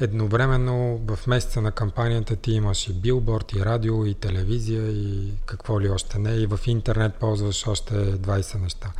едновременно 0.00 1.00
в 1.06 1.26
месеца 1.26 1.60
на 1.60 1.72
кампанията 1.72 2.36
ти 2.36 2.52
имаш 2.52 2.88
и 2.88 2.92
билборд, 2.92 3.52
и 3.52 3.64
радио, 3.64 4.06
и 4.06 4.14
телевизия, 4.14 4.90
и 4.90 5.32
какво 5.46 5.80
ли 5.80 5.88
още 5.88 6.18
не, 6.18 6.30
и 6.30 6.46
в 6.46 6.60
интернет 6.66 7.14
ползваш 7.14 7.66
още 7.66 7.94
20 7.94 8.60
неща. 8.60 8.92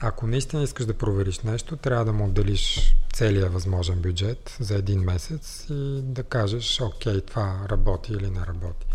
Ако 0.00 0.26
наистина 0.26 0.62
искаш 0.62 0.86
да 0.86 0.94
провериш 0.94 1.40
нещо, 1.40 1.76
трябва 1.76 2.04
да 2.04 2.12
му 2.12 2.24
отделиш 2.24 2.94
целият 3.12 3.52
възможен 3.52 4.00
бюджет 4.00 4.56
за 4.60 4.74
един 4.74 5.00
месец 5.00 5.66
и 5.70 6.00
да 6.02 6.22
кажеш, 6.22 6.80
окей, 6.80 7.20
това 7.20 7.66
работи 7.70 8.12
или 8.12 8.30
не 8.30 8.40
работи. 8.40 8.86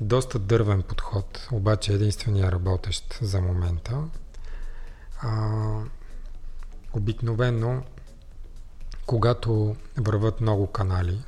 Доста 0.00 0.38
дървен 0.38 0.82
подход, 0.82 1.48
обаче 1.52 1.92
единствения 1.92 2.52
работещ 2.52 3.18
за 3.22 3.40
момента. 3.40 4.02
А, 5.22 5.82
обикновено, 6.98 7.82
когато 9.06 9.76
върват 9.96 10.40
много 10.40 10.66
канали, 10.66 11.18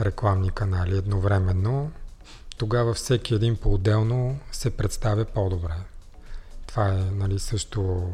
рекламни 0.00 0.50
канали 0.50 0.96
едновременно, 0.96 1.92
тогава 2.56 2.94
всеки 2.94 3.34
един 3.34 3.56
по-отделно 3.56 4.38
се 4.52 4.70
представя 4.70 5.24
по-добре. 5.24 5.74
Това 6.66 6.88
е 6.88 6.92
нали, 6.92 7.38
също 7.38 8.12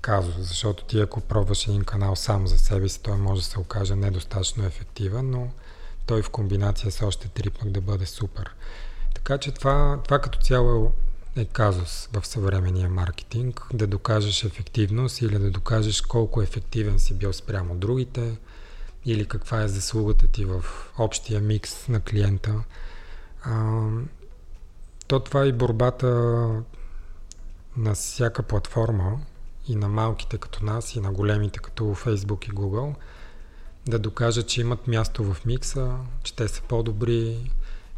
казус, 0.00 0.34
защото 0.38 0.84
ти 0.84 1.00
ако 1.00 1.20
пробваш 1.20 1.66
един 1.66 1.84
канал 1.84 2.16
сам 2.16 2.46
за 2.46 2.58
себе 2.58 2.88
си, 2.88 3.02
той 3.02 3.16
може 3.16 3.40
да 3.40 3.46
се 3.46 3.58
окаже 3.58 3.96
недостатъчно 3.96 4.64
ефективен, 4.64 5.30
но 5.30 5.48
той 6.06 6.22
в 6.22 6.30
комбинация 6.30 6.90
с 6.90 7.02
още 7.02 7.28
три 7.28 7.50
пък 7.50 7.70
да 7.70 7.80
бъде 7.80 8.06
супер. 8.06 8.54
Така 9.14 9.38
че 9.38 9.52
това, 9.52 10.00
това 10.04 10.18
като 10.18 10.38
цяло 10.38 10.92
е 11.36 11.44
казус 11.44 12.08
в 12.12 12.26
съвременния 12.26 12.88
маркетинг, 12.88 13.66
да 13.72 13.86
докажеш 13.86 14.44
ефективност 14.44 15.20
или 15.20 15.38
да 15.38 15.50
докажеш 15.50 16.00
колко 16.00 16.42
ефективен 16.42 16.98
си 16.98 17.14
бил 17.14 17.32
спрямо 17.32 17.74
другите, 17.74 18.36
или 19.04 19.26
каква 19.26 19.62
е 19.62 19.68
заслугата 19.68 20.26
ти 20.26 20.44
в 20.44 20.64
общия 20.98 21.40
микс 21.40 21.88
на 21.88 22.00
клиента. 22.00 22.62
А, 23.42 23.86
то 25.06 25.20
това 25.20 25.42
е 25.44 25.48
и 25.48 25.52
борбата 25.52 26.06
на 27.76 27.94
всяка 27.94 28.42
платформа 28.42 29.20
и 29.68 29.76
на 29.76 29.88
малките 29.88 30.38
като 30.38 30.64
нас 30.64 30.94
и 30.94 31.00
на 31.00 31.12
големите 31.12 31.58
като 31.58 31.84
Facebook 31.84 32.48
и 32.48 32.52
Google 32.52 32.94
да 33.86 33.98
докажат, 33.98 34.48
че 34.48 34.60
имат 34.60 34.86
място 34.86 35.34
в 35.34 35.44
микса, 35.44 35.96
че 36.22 36.36
те 36.36 36.48
са 36.48 36.62
по-добри, 36.62 37.50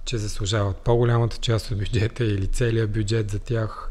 че 0.07 0.19
заслужават 0.19 0.77
по-голямата 0.77 1.37
част 1.37 1.71
от 1.71 1.79
бюджета 1.79 2.25
или 2.25 2.47
целият 2.47 2.91
бюджет 2.91 3.31
за 3.31 3.39
тях. 3.39 3.91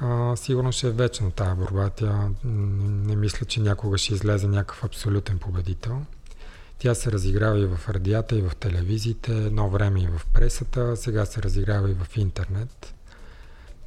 А, 0.00 0.36
сигурно 0.36 0.72
ще 0.72 0.86
е 0.86 0.90
вечна 0.90 1.30
тази 1.30 1.56
борба. 1.56 1.90
Тя 1.90 2.28
не 2.44 3.16
мисля, 3.16 3.46
че 3.46 3.60
някога 3.60 3.98
ще 3.98 4.14
излезе 4.14 4.46
някакъв 4.46 4.84
абсолютен 4.84 5.38
победител. 5.38 6.02
Тя 6.78 6.94
се 6.94 7.12
разиграва 7.12 7.58
и 7.58 7.66
в 7.66 7.88
радията, 7.88 8.36
и 8.36 8.42
в 8.42 8.52
телевизиите, 8.60 9.32
едно 9.32 9.70
време 9.70 10.00
и 10.00 10.06
в 10.06 10.26
пресата, 10.32 10.96
сега 10.96 11.26
се 11.26 11.42
разиграва 11.42 11.90
и 11.90 11.94
в 11.94 12.16
интернет. 12.16 12.94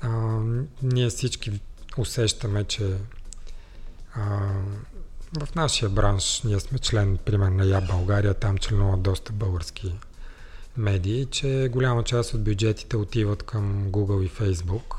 А, 0.02 0.40
ние 0.82 1.10
всички 1.10 1.60
усещаме, 1.98 2.64
че 2.64 2.98
а, 4.14 4.50
в 5.40 5.56
нашия 5.56 5.90
бранш, 5.90 6.42
ние 6.44 6.60
сме 6.60 6.80
член, 6.80 7.18
примерно 7.18 7.58
на 7.58 7.66
Я 7.66 7.82
България, 7.82 8.34
там 8.34 8.58
членуват 8.58 9.02
доста 9.02 9.34
български 9.34 9.96
медии, 10.78 11.26
че 11.26 11.70
голяма 11.72 12.04
част 12.04 12.34
от 12.34 12.44
бюджетите 12.44 12.98
отиват 12.98 13.44
към 13.44 13.92
Google 13.92 14.26
и 14.26 14.30
Facebook. 14.30 14.96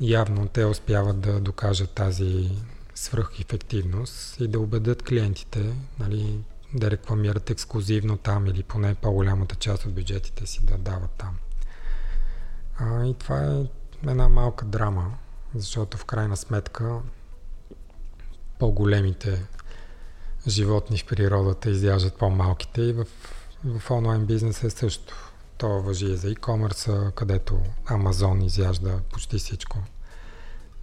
Явно 0.00 0.48
те 0.48 0.64
успяват 0.64 1.20
да 1.20 1.40
докажат 1.40 1.90
тази 1.90 2.50
свръхефективност 2.94 4.40
и 4.40 4.48
да 4.48 4.60
убедят 4.60 5.02
клиентите, 5.02 5.74
нали, 5.98 6.38
да 6.74 6.90
рекламират 6.90 7.50
ексклюзивно 7.50 8.16
там 8.16 8.46
или 8.46 8.62
поне 8.62 8.94
по-голямата 8.94 9.56
част 9.56 9.84
от 9.84 9.94
бюджетите 9.94 10.46
си 10.46 10.66
да 10.66 10.78
дават 10.78 11.10
там. 11.10 11.36
А, 12.78 13.06
и 13.06 13.14
това 13.14 13.44
е 13.44 13.64
една 14.10 14.28
малка 14.28 14.64
драма, 14.64 15.14
защото 15.54 15.98
в 15.98 16.04
крайна 16.04 16.36
сметка 16.36 16.98
по-големите 18.58 19.46
животни 20.48 20.98
в 20.98 21.06
природата 21.06 21.70
изяждат 21.70 22.14
по-малките 22.14 22.82
и 22.82 22.92
в, 22.92 23.06
в 23.64 23.90
онлайн 23.90 24.26
бизнеса 24.26 24.66
е 24.66 24.70
също. 24.70 25.14
То 25.58 25.68
въжи 25.68 26.06
и 26.06 26.16
за 26.16 26.28
e-commerce, 26.28 27.12
където 27.12 27.60
Амазон 27.86 28.42
изяжда 28.42 29.00
почти 29.12 29.38
всичко 29.38 29.78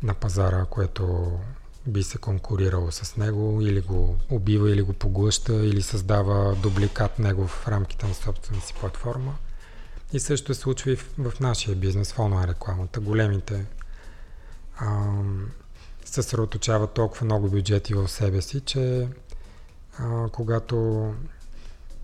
на 0.04 0.14
пазара, 0.14 0.66
което 0.66 1.32
би 1.88 2.04
се 2.04 2.18
конкурирало 2.18 2.92
с 2.92 3.18
него 3.18 3.62
или 3.62 3.82
го 3.82 4.18
убива, 4.30 4.72
или 4.72 4.82
го 4.82 4.94
поглъща, 4.94 5.54
или 5.54 5.82
създава 5.82 6.56
дубликат 6.56 7.20
него 7.20 7.48
в 7.48 7.68
рамките 7.68 8.08
на 8.08 8.14
собствената 8.14 8.68
си 8.68 8.74
платформа. 8.74 9.36
И 10.14 10.20
също 10.20 10.54
се 10.54 10.62
случва 10.62 10.92
и 10.92 10.96
в, 10.96 11.14
в 11.18 11.40
нашия 11.40 11.76
бизнес, 11.76 12.14
в 12.14 12.20
онлайн 12.20 12.50
рекламата. 12.50 13.00
Големите 13.00 13.66
ам, 14.78 15.52
съсредоточават 16.06 16.94
толкова 16.94 17.26
много 17.26 17.50
бюджети 17.50 17.94
в 17.94 18.08
себе 18.08 18.42
си, 18.42 18.62
че 18.62 19.08
а, 19.98 20.30
когато 20.30 21.08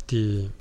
ти 0.08 0.52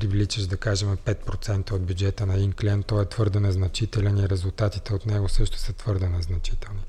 привличаш, 0.00 0.46
да 0.46 0.56
кажем, 0.56 0.96
5% 0.96 1.72
от 1.72 1.82
бюджета 1.82 2.26
на 2.26 2.34
един 2.34 2.52
клиент, 2.52 2.86
той 2.86 3.02
е 3.02 3.06
твърде 3.06 3.40
незначителен 3.40 4.18
и 4.18 4.28
резултатите 4.28 4.94
от 4.94 5.06
него 5.06 5.28
също 5.28 5.58
са 5.58 5.72
твърде 5.72 6.08
незначителни 6.08 6.80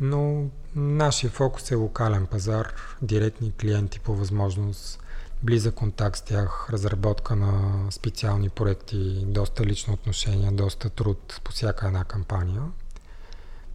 но 0.00 0.50
нашия 0.74 1.30
фокус 1.30 1.70
е 1.70 1.74
локален 1.74 2.26
пазар, 2.26 2.74
директни 3.02 3.52
клиенти 3.52 4.00
по 4.00 4.14
възможност, 4.14 5.00
близък 5.42 5.74
контакт 5.74 6.16
с 6.16 6.22
тях, 6.22 6.68
разработка 6.70 7.36
на 7.36 7.84
специални 7.90 8.48
проекти, 8.48 9.24
доста 9.26 9.64
лично 9.64 9.94
отношение, 9.94 10.50
доста 10.50 10.90
труд 10.90 11.40
по 11.44 11.52
всяка 11.52 11.86
една 11.86 12.04
кампания. 12.04 12.62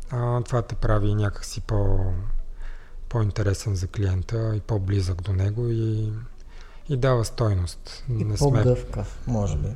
А, 0.09 0.41
това 0.41 0.61
те 0.61 0.75
прави 0.75 1.15
някакси 1.15 1.61
по, 1.61 2.11
по-интересен 3.09 3.75
за 3.75 3.87
клиента 3.87 4.53
и 4.55 4.59
по-близък 4.59 5.21
до 5.21 5.33
него 5.33 5.67
и, 5.69 6.11
и 6.89 6.97
дава 6.97 7.25
стойност. 7.25 8.03
И 8.09 8.23
Не 8.23 8.35
по-гъвкав, 8.35 9.19
сме... 9.23 9.33
може 9.33 9.57
би. 9.57 9.67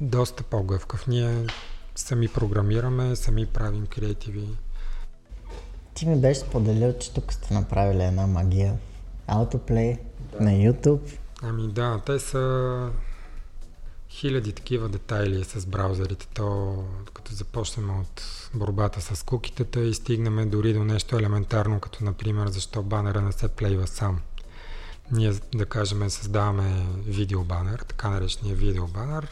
Доста 0.00 0.42
по-гъвкав. 0.42 1.06
Ние 1.06 1.46
сами 1.94 2.28
програмираме, 2.28 3.16
сами 3.16 3.46
правим 3.46 3.86
креативи 3.86 4.48
ти 6.00 6.06
ми 6.06 6.16
беше 6.16 6.40
споделил, 6.40 6.92
че 6.98 7.14
тук 7.14 7.32
сте 7.32 7.54
направили 7.54 8.02
една 8.02 8.26
магия. 8.26 8.78
Autoplay 9.28 9.98
да. 10.32 10.44
на 10.44 10.50
YouTube. 10.50 11.18
Ами 11.42 11.68
да, 11.68 12.00
те 12.06 12.18
са 12.18 12.90
хиляди 14.08 14.52
такива 14.52 14.88
детайли 14.88 15.44
с 15.44 15.66
браузерите. 15.66 16.26
То, 16.34 16.76
като 17.14 17.34
започнем 17.34 18.00
от 18.00 18.22
борбата 18.54 19.00
с 19.00 19.22
кукитата 19.22 19.80
и 19.80 19.94
стигнем 19.94 20.50
дори 20.50 20.72
до 20.72 20.84
нещо 20.84 21.16
елементарно, 21.16 21.80
като 21.80 22.04
например 22.04 22.48
защо 22.48 22.82
банера 22.82 23.20
не 23.20 23.32
се 23.32 23.48
плейва 23.48 23.86
сам. 23.86 24.20
Ние, 25.12 25.32
да 25.54 25.66
кажем, 25.66 26.10
създаваме 26.10 26.86
видеобанер, 27.06 27.78
така 27.78 28.08
наречения 28.08 28.56
видеобанер. 28.56 29.28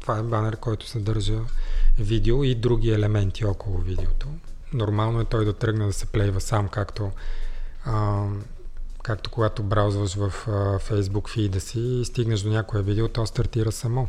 Това 0.00 0.18
е 0.18 0.22
банер, 0.22 0.56
който 0.56 0.86
съдържа 0.86 1.38
видео 1.98 2.44
и 2.44 2.54
други 2.54 2.90
елементи 2.90 3.44
около 3.44 3.78
видеото 3.78 4.28
нормално 4.72 5.20
е 5.20 5.24
той 5.24 5.44
да 5.44 5.52
тръгне 5.52 5.86
да 5.86 5.92
се 5.92 6.06
плейва 6.06 6.40
сам, 6.40 6.68
както, 6.68 7.10
а, 7.84 8.26
както 9.02 9.30
когато 9.30 9.62
браузваш 9.62 10.14
в 10.14 10.32
а, 10.48 10.50
Facebook 10.78 11.28
фида 11.28 11.60
си 11.60 11.80
и 11.80 12.04
стигнеш 12.04 12.40
до 12.40 12.50
някое 12.50 12.82
видео, 12.82 13.08
то 13.08 13.26
стартира 13.26 13.72
само. 13.72 14.08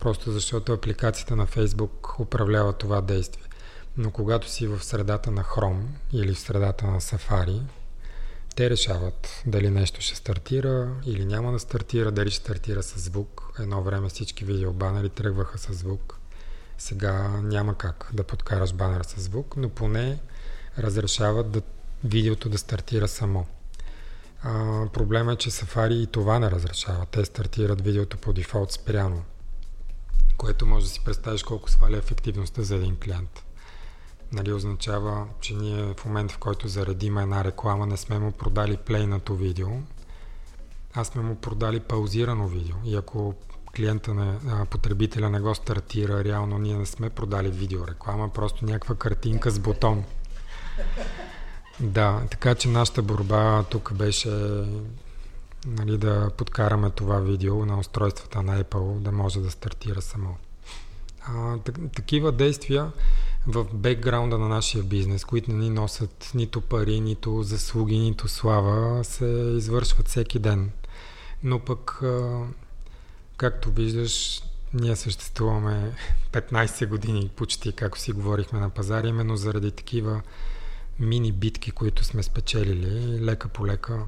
Просто 0.00 0.32
защото 0.32 0.72
апликацията 0.72 1.36
на 1.36 1.46
Facebook 1.46 2.20
управлява 2.20 2.72
това 2.72 3.00
действие. 3.00 3.44
Но 3.96 4.10
когато 4.10 4.50
си 4.50 4.66
в 4.66 4.84
средата 4.84 5.30
на 5.30 5.44
Chrome 5.44 5.84
или 6.12 6.34
в 6.34 6.38
средата 6.38 6.86
на 6.86 7.00
Safari, 7.00 7.60
те 8.54 8.70
решават 8.70 9.42
дали 9.46 9.70
нещо 9.70 10.00
ще 10.00 10.16
стартира 10.16 10.94
или 11.06 11.24
няма 11.24 11.52
да 11.52 11.58
стартира, 11.58 12.12
дали 12.12 12.30
ще 12.30 12.40
стартира 12.40 12.82
с 12.82 12.98
звук. 12.98 13.52
Едно 13.58 13.82
време 13.82 14.08
всички 14.08 14.44
видеобанери 14.44 15.08
тръгваха 15.08 15.58
с 15.58 15.72
звук. 15.72 16.18
Сега 16.78 17.28
няма 17.28 17.78
как 17.78 18.10
да 18.12 18.24
подкараш 18.24 18.72
банер 18.72 19.02
с 19.02 19.20
звук, 19.20 19.56
но 19.56 19.68
поне 19.68 20.18
разрешават 20.78 21.50
да, 21.50 21.62
видеото 22.04 22.48
да 22.48 22.58
стартира 22.58 23.08
само. 23.08 23.46
А, 24.42 24.86
проблема 24.92 25.32
е, 25.32 25.36
че 25.36 25.50
Safari 25.50 25.92
и 25.92 26.06
това 26.06 26.38
не 26.38 26.50
разрешава. 26.50 27.06
Те 27.06 27.24
стартират 27.24 27.80
видеото 27.80 28.18
по 28.18 28.32
дефолт 28.32 28.72
спряно, 28.72 29.24
което 30.36 30.66
може 30.66 30.86
да 30.86 30.90
си 30.90 31.00
представиш 31.04 31.42
колко 31.42 31.70
сваля 31.70 31.96
ефективността 31.96 32.62
за 32.62 32.76
един 32.76 32.96
клиент. 32.96 33.43
Нали, 34.32 34.52
означава, 34.52 35.26
че 35.40 35.54
ние 35.54 35.94
в 35.94 36.04
момента, 36.04 36.34
в 36.34 36.38
който 36.38 36.68
заредим 36.68 37.18
една 37.18 37.44
реклама, 37.44 37.86
не 37.86 37.96
сме 37.96 38.18
му 38.18 38.32
продали 38.32 38.76
плейнато 38.76 39.34
видео, 39.34 39.68
а 40.94 41.04
сме 41.04 41.22
му 41.22 41.34
продали 41.34 41.80
паузирано 41.80 42.48
видео. 42.48 42.76
И 42.84 42.96
ако 42.96 43.34
клиента 43.76 44.14
на 44.14 44.40
а, 44.48 44.64
потребителя 44.64 45.30
не 45.30 45.40
го 45.40 45.54
стартира, 45.54 46.24
реално 46.24 46.58
ние 46.58 46.76
не 46.76 46.86
сме 46.86 47.10
продали 47.10 47.48
видеореклама, 47.50 48.28
просто 48.28 48.64
някаква 48.64 48.94
картинка 48.94 49.50
с 49.50 49.58
бутон. 49.58 50.04
Да, 51.80 52.22
така 52.30 52.54
че 52.54 52.68
нашата 52.68 53.02
борба 53.02 53.64
тук 53.70 53.92
беше 53.92 54.30
нали, 55.66 55.98
да 55.98 56.30
подкараме 56.36 56.90
това 56.90 57.20
видео 57.20 57.66
на 57.66 57.78
устройствата 57.78 58.42
на 58.42 58.64
Apple 58.64 58.98
да 58.98 59.12
може 59.12 59.40
да 59.40 59.50
стартира 59.50 60.02
само. 60.02 60.36
А, 61.26 61.58
так, 61.58 61.78
такива 61.96 62.32
действия 62.32 62.92
в 63.46 63.64
бекграунда 63.74 64.38
на 64.38 64.48
нашия 64.48 64.82
бизнес, 64.82 65.24
които 65.24 65.52
не 65.52 65.58
ни 65.58 65.70
носят 65.70 66.30
нито 66.34 66.60
пари, 66.60 67.00
нито 67.00 67.42
заслуги, 67.42 67.98
нито 67.98 68.28
слава, 68.28 69.04
се 69.04 69.24
извършват 69.56 70.08
всеки 70.08 70.38
ден. 70.38 70.70
Но 71.42 71.58
пък, 71.58 72.02
както 73.36 73.70
виждаш, 73.70 74.42
ние 74.74 74.96
съществуваме 74.96 75.92
15 76.32 76.86
години 76.86 77.30
почти, 77.36 77.72
както 77.72 78.00
си 78.00 78.12
говорихме 78.12 78.60
на 78.60 78.70
пазара, 78.70 79.08
именно 79.08 79.36
заради 79.36 79.70
такива 79.70 80.22
мини 80.98 81.32
битки, 81.32 81.70
които 81.70 82.04
сме 82.04 82.22
спечелили, 82.22 83.20
лека 83.20 83.48
по 83.48 83.66
лека 83.66 84.02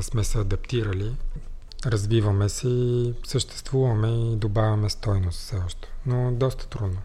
сме 0.00 0.24
се 0.24 0.38
адаптирали, 0.38 1.16
развиваме 1.86 2.48
се 2.48 2.68
и 2.68 3.14
съществуваме 3.26 4.32
и 4.32 4.36
добавяме 4.36 4.90
стойност 4.90 5.38
все 5.38 5.56
още. 5.66 5.88
Но 6.06 6.32
доста 6.32 6.66
трудно. 6.66 6.98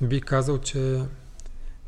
Би 0.00 0.20
казал, 0.20 0.58
че 0.58 1.04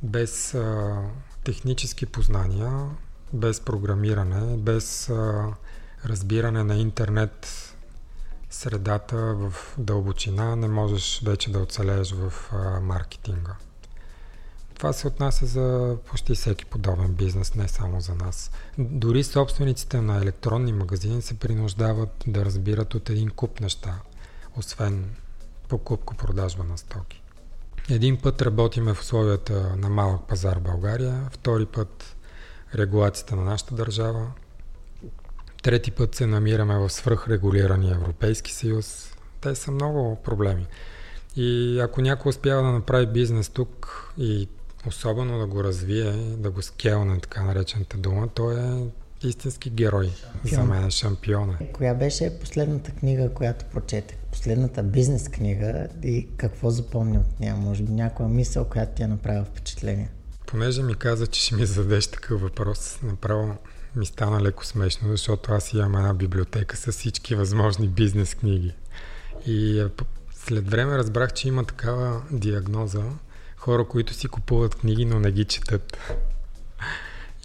без 0.03 0.55
а, 0.55 0.99
технически 1.45 2.07
познания, 2.07 2.89
без 3.33 3.61
програмиране, 3.61 4.57
без 4.57 5.09
а, 5.09 5.47
разбиране 6.05 6.65
на 6.65 6.77
интернет 6.77 7.47
средата 8.51 9.17
в 9.17 9.55
дълбочина, 9.79 10.57
не 10.57 10.69
можеш 10.69 11.23
вече 11.25 11.53
да 11.53 11.59
оцелееш 11.59 12.13
в 12.13 12.33
а, 12.53 12.81
маркетинга. 12.81 13.57
Това 14.75 14.93
се 14.93 15.07
отнася 15.07 15.47
за 15.47 15.97
почти 16.07 16.35
всеки 16.35 16.65
подобен 16.65 17.15
бизнес, 17.15 17.55
не 17.55 17.69
само 17.69 18.01
за 18.01 18.15
нас. 18.15 18.51
Дори 18.79 19.25
собствениците 19.25 20.01
на 20.01 20.17
електронни 20.17 20.73
магазини 20.73 21.23
се 21.23 21.39
принуждават 21.39 22.25
да 22.27 22.45
разбират 22.45 22.95
от 22.95 23.11
един 23.11 23.31
куп 23.31 23.61
неща, 23.61 24.01
освен 24.57 25.15
покупко-продажба 25.69 26.65
на 26.65 26.79
стоки. 26.79 27.20
Един 27.91 28.17
път 28.17 28.43
работиме 28.43 28.95
в 28.95 29.01
условията 29.01 29.77
на 29.77 29.89
малък 29.89 30.29
пазар 30.29 30.59
в 30.59 30.63
България, 30.63 31.29
втори 31.31 31.67
път 31.67 32.17
регулацията 32.75 33.37
на 33.37 33.43
нашата 33.45 33.75
държава, 33.75 34.27
трети 35.63 35.91
път 35.91 36.15
се 36.15 36.27
намираме 36.27 36.79
в 36.79 36.91
свръхрегулирания 36.91 37.95
Европейски 37.95 38.53
съюз. 38.53 39.15
Те 39.41 39.55
са 39.55 39.71
много 39.71 40.23
проблеми. 40.25 40.67
И 41.37 41.81
ако 41.81 42.01
някой 42.01 42.31
успява 42.31 42.63
да 42.63 42.73
направи 42.73 43.07
бизнес 43.07 43.49
тук 43.49 44.13
и 44.19 44.49
особено 44.87 45.39
да 45.39 45.47
го 45.47 45.65
развие, 45.65 46.13
да 46.13 46.51
го 46.51 46.63
скелне, 46.63 47.21
така 47.21 47.43
наречената 47.43 47.97
дума, 47.97 48.29
той 48.29 48.61
е 48.61 48.87
истински 49.23 49.71
герой. 49.71 50.11
Шампион. 50.49 50.67
За 50.67 50.75
мен 50.75 50.85
е 50.85 50.91
шампиона. 50.91 51.59
Коя 51.73 51.95
беше 51.95 52.39
последната 52.41 52.91
книга, 52.91 53.35
която 53.35 53.65
прочетах? 53.65 54.17
Последната 54.33 54.83
бизнес 54.83 55.29
книга 55.29 55.89
и 56.03 56.29
какво 56.37 56.71
запомни 56.71 57.19
от 57.19 57.41
нея? 57.41 57.57
Може 57.57 57.83
би 57.83 57.93
някоя 57.93 58.29
мисъл, 58.29 58.65
която 58.65 58.95
ти 58.95 59.03
е 59.03 59.07
направила 59.07 59.45
впечатление? 59.45 60.11
Понеже 60.47 60.83
ми 60.83 60.95
каза, 60.95 61.27
че 61.27 61.41
ще 61.41 61.55
ми 61.55 61.67
зададеш 61.67 62.07
такъв 62.07 62.41
въпрос, 62.41 62.99
направо 63.03 63.57
ми 63.97 64.07
стана 64.07 64.43
леко 64.43 64.67
смешно, 64.67 65.09
защото 65.09 65.53
аз 65.53 65.73
имам 65.73 65.97
една 65.97 66.15
библиотека 66.15 66.77
с 66.77 66.93
всички 66.93 67.35
възможни 67.35 67.89
бизнес 67.89 68.35
книги. 68.35 68.75
И 69.47 69.87
след 70.35 70.71
време 70.71 70.99
разбрах, 70.99 71.33
че 71.33 71.49
има 71.49 71.65
такава 71.65 72.23
диагноза, 72.31 73.03
хора, 73.57 73.85
които 73.89 74.15
си 74.15 74.29
купуват 74.29 74.75
книги, 74.75 75.05
но 75.05 75.21
не 75.21 75.33
ги 75.33 75.45
четат. 75.45 75.99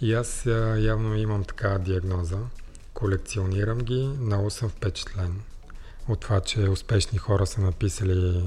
И 0.00 0.14
аз 0.14 0.46
явно 0.78 1.16
имам 1.16 1.44
такава 1.44 1.78
диагноза. 1.78 2.38
Колекционирам 2.94 3.78
ги, 3.78 4.10
много 4.20 4.50
съм 4.50 4.68
впечатлен 4.68 5.40
от 6.08 6.20
това, 6.20 6.40
че 6.40 6.60
успешни 6.60 7.18
хора 7.18 7.46
са 7.46 7.60
написали 7.60 8.44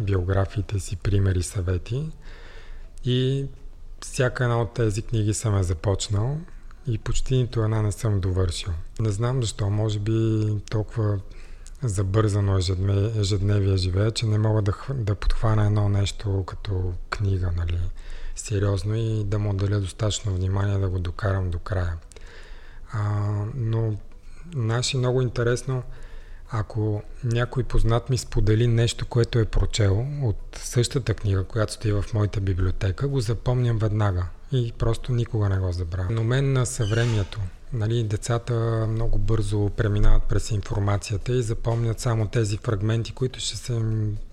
биографиите 0.00 0.80
си, 0.80 0.96
примери, 0.96 1.42
съвети. 1.42 2.12
И 3.04 3.46
всяка 4.00 4.44
една 4.44 4.60
от 4.60 4.74
тези 4.74 5.02
книги 5.02 5.34
съм 5.34 5.56
е 5.58 5.62
започнал 5.62 6.38
и 6.86 6.98
почти 6.98 7.36
нито 7.36 7.64
една 7.64 7.82
не 7.82 7.92
съм 7.92 8.20
довършил. 8.20 8.72
Не 9.00 9.10
знам 9.10 9.42
защо, 9.42 9.70
може 9.70 9.98
би 9.98 10.46
толкова 10.70 11.20
забързано 11.82 12.58
ежедневие 13.16 13.76
живея, 13.76 14.10
че 14.10 14.26
не 14.26 14.38
мога 14.38 14.62
да, 14.62 14.72
да 14.94 15.14
подхвана 15.14 15.66
едно 15.66 15.88
нещо 15.88 16.44
като 16.46 16.92
книга, 17.10 17.52
нали, 17.56 17.78
сериозно 18.36 18.94
и 18.96 19.24
да 19.24 19.38
му 19.38 19.50
отделя 19.50 19.80
достатъчно 19.80 20.34
внимание 20.34 20.78
да 20.78 20.88
го 20.88 20.98
докарам 20.98 21.50
до 21.50 21.58
края. 21.58 21.96
А, 22.92 23.00
но 23.54 23.96
наши 24.54 24.96
много 24.96 25.22
интересно, 25.22 25.82
ако 26.50 27.02
някой 27.24 27.64
познат 27.64 28.10
ми 28.10 28.18
сподели 28.18 28.66
нещо, 28.66 29.06
което 29.06 29.38
е 29.38 29.44
прочел 29.44 30.06
от 30.22 30.60
същата 30.62 31.14
книга, 31.14 31.44
която 31.44 31.72
стои 31.72 31.92
в 31.92 32.04
моята 32.14 32.40
библиотека, 32.40 33.08
го 33.08 33.20
запомням 33.20 33.78
веднага 33.78 34.26
и 34.52 34.72
просто 34.78 35.12
никога 35.12 35.48
не 35.48 35.58
го 35.58 35.72
забравям. 35.72 36.14
Но 36.14 36.24
мен 36.24 36.52
на 36.52 36.66
съвремието, 36.66 37.40
нали, 37.72 38.04
децата 38.04 38.54
много 38.88 39.18
бързо 39.18 39.70
преминават 39.76 40.22
през 40.22 40.50
информацията 40.50 41.32
и 41.32 41.42
запомнят 41.42 42.00
само 42.00 42.28
тези 42.28 42.56
фрагменти, 42.56 43.12
които 43.12 43.40
ще 43.40 43.56
са 43.56 43.82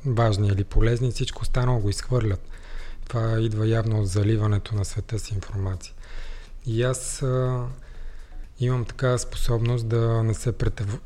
важни 0.06 0.48
или 0.48 0.64
полезни, 0.64 1.12
всичко 1.12 1.42
останало 1.42 1.80
го 1.80 1.90
изхвърлят. 1.90 2.42
Това 3.08 3.40
идва 3.40 3.68
явно 3.68 4.00
от 4.00 4.08
заливането 4.08 4.76
на 4.76 4.86
света 4.86 5.20
с 5.20 5.32
информация. 5.32 5.94
И 6.66 6.84
аз 6.84 7.22
а, 7.22 7.66
имам 8.60 8.86
такава 8.86 9.20
способност 9.20 9.88
да 9.88 10.24
не 10.24 10.34
се 10.34 10.52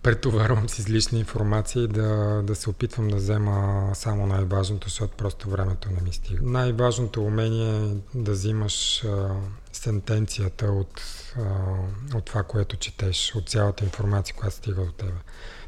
претоварвам 0.01 0.69
с 0.69 0.79
излишна 0.79 1.19
информация 1.19 1.83
и 1.83 1.87
да, 1.87 2.41
да 2.43 2.55
се 2.55 2.69
опитвам 2.69 3.07
да 3.07 3.15
взема 3.15 3.89
само 3.93 4.27
най-важното, 4.27 4.89
защото 4.89 5.17
просто 5.17 5.49
времето 5.49 5.89
не 5.91 6.01
ми 6.01 6.13
стига. 6.13 6.41
Най-важното 6.43 7.23
умение 7.23 7.91
е 7.91 8.17
да 8.17 8.31
взимаш 8.31 9.03
а, 9.03 9.35
сентенцията 9.71 10.65
от, 10.65 11.01
а, 11.37 12.17
от 12.17 12.25
това, 12.25 12.43
което 12.43 12.77
четеш, 12.77 13.35
от 13.35 13.49
цялата 13.49 13.83
информация, 13.83 14.35
която 14.35 14.55
стига 14.55 14.85
до 14.85 14.91
тебе. 14.91 15.17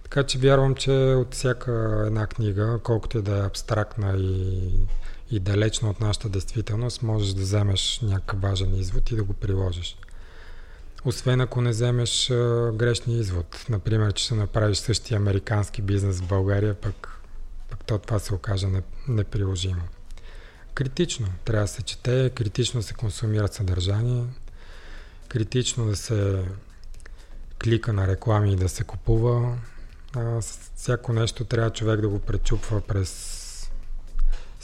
Така 0.03 0.23
че 0.23 0.39
вярвам, 0.39 0.75
че 0.75 0.91
от 0.91 1.33
всяка 1.33 2.03
една 2.07 2.27
книга, 2.27 2.79
колкото 2.83 3.17
и 3.17 3.21
да 3.21 3.37
е 3.37 3.45
абстрактна 3.45 4.17
и, 4.17 4.69
и 5.35 5.39
далечна 5.39 5.89
от 5.89 5.99
нашата 5.99 6.29
действителност, 6.29 7.01
можеш 7.01 7.33
да 7.33 7.41
вземеш 7.41 7.99
някакъв 8.03 8.41
важен 8.41 8.75
извод 8.75 9.11
и 9.11 9.15
да 9.15 9.23
го 9.23 9.33
приложиш. 9.33 9.97
Освен 11.05 11.41
ако 11.41 11.61
не 11.61 11.69
вземеш 11.69 12.29
а, 12.29 12.71
грешния 12.75 13.19
извод. 13.19 13.65
Например, 13.69 14.13
че 14.13 14.23
ще 14.23 14.35
направиш 14.35 14.77
същия 14.77 15.17
американски 15.17 15.81
бизнес 15.81 16.21
в 16.21 16.27
България, 16.27 16.73
пък, 16.73 17.21
пък 17.69 17.83
то 17.85 17.97
това 17.97 18.19
се 18.19 18.33
окаже 18.33 18.67
неприложимо. 19.07 19.81
Критично 20.73 21.27
трябва 21.45 21.63
да 21.63 21.67
се 21.67 21.81
чете, 21.81 22.31
критично 22.35 22.81
се 22.81 22.93
консумира 22.93 23.47
съдържание, 23.47 24.23
критично 25.27 25.85
да 25.85 25.95
се 25.95 26.43
клика 27.63 27.93
на 27.93 28.07
реклами 28.07 28.51
и 28.53 28.55
да 28.55 28.69
се 28.69 28.83
купува. 28.83 29.57
А, 30.15 30.41
всяко 30.75 31.13
нещо 31.13 31.45
трябва 31.45 31.69
човек 31.69 32.01
да 32.01 32.09
го 32.09 32.19
пречупва 32.19 32.81
през 32.81 33.42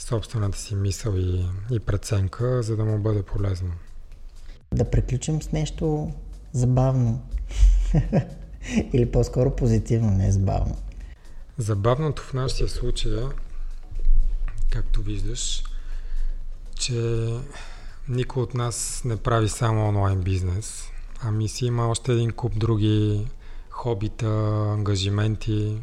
собствената 0.00 0.58
си 0.58 0.74
мисъл 0.74 1.12
и, 1.16 1.46
и 1.70 1.80
преценка, 1.80 2.62
за 2.62 2.76
да 2.76 2.84
му 2.84 2.98
бъде 2.98 3.22
полезно. 3.22 3.70
Да 4.74 4.90
приключим 4.90 5.42
с 5.42 5.52
нещо 5.52 6.12
забавно. 6.52 7.22
Или 8.92 9.10
по-скоро 9.10 9.56
позитивно, 9.56 10.10
не 10.10 10.32
забавно. 10.32 10.76
Забавното 11.58 12.22
в 12.22 12.32
нашия 12.32 12.68
случай 12.68 13.12
е, 13.12 13.24
както 14.70 15.02
виждаш, 15.02 15.64
че 16.74 17.26
никой 18.08 18.42
от 18.42 18.54
нас 18.54 19.02
не 19.04 19.16
прави 19.16 19.48
само 19.48 19.88
онлайн 19.88 20.20
бизнес. 20.20 20.88
Ами 21.22 21.48
си 21.48 21.66
има 21.66 21.88
още 21.88 22.12
един 22.12 22.30
куп 22.30 22.58
други 22.58 23.26
хобита, 23.70 24.28
ангажименти 24.72 25.76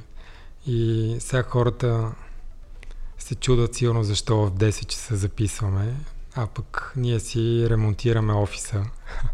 и 0.67 1.15
сега 1.19 1.43
хората 1.43 2.11
се 3.17 3.35
чудат 3.35 3.75
сигурно 3.75 4.03
защо 4.03 4.37
в 4.37 4.51
10 4.51 4.85
часа 4.85 5.15
записваме, 5.15 5.95
а 6.35 6.47
пък 6.47 6.93
ние 6.95 7.19
си 7.19 7.67
ремонтираме 7.69 8.33
офиса 8.33 8.83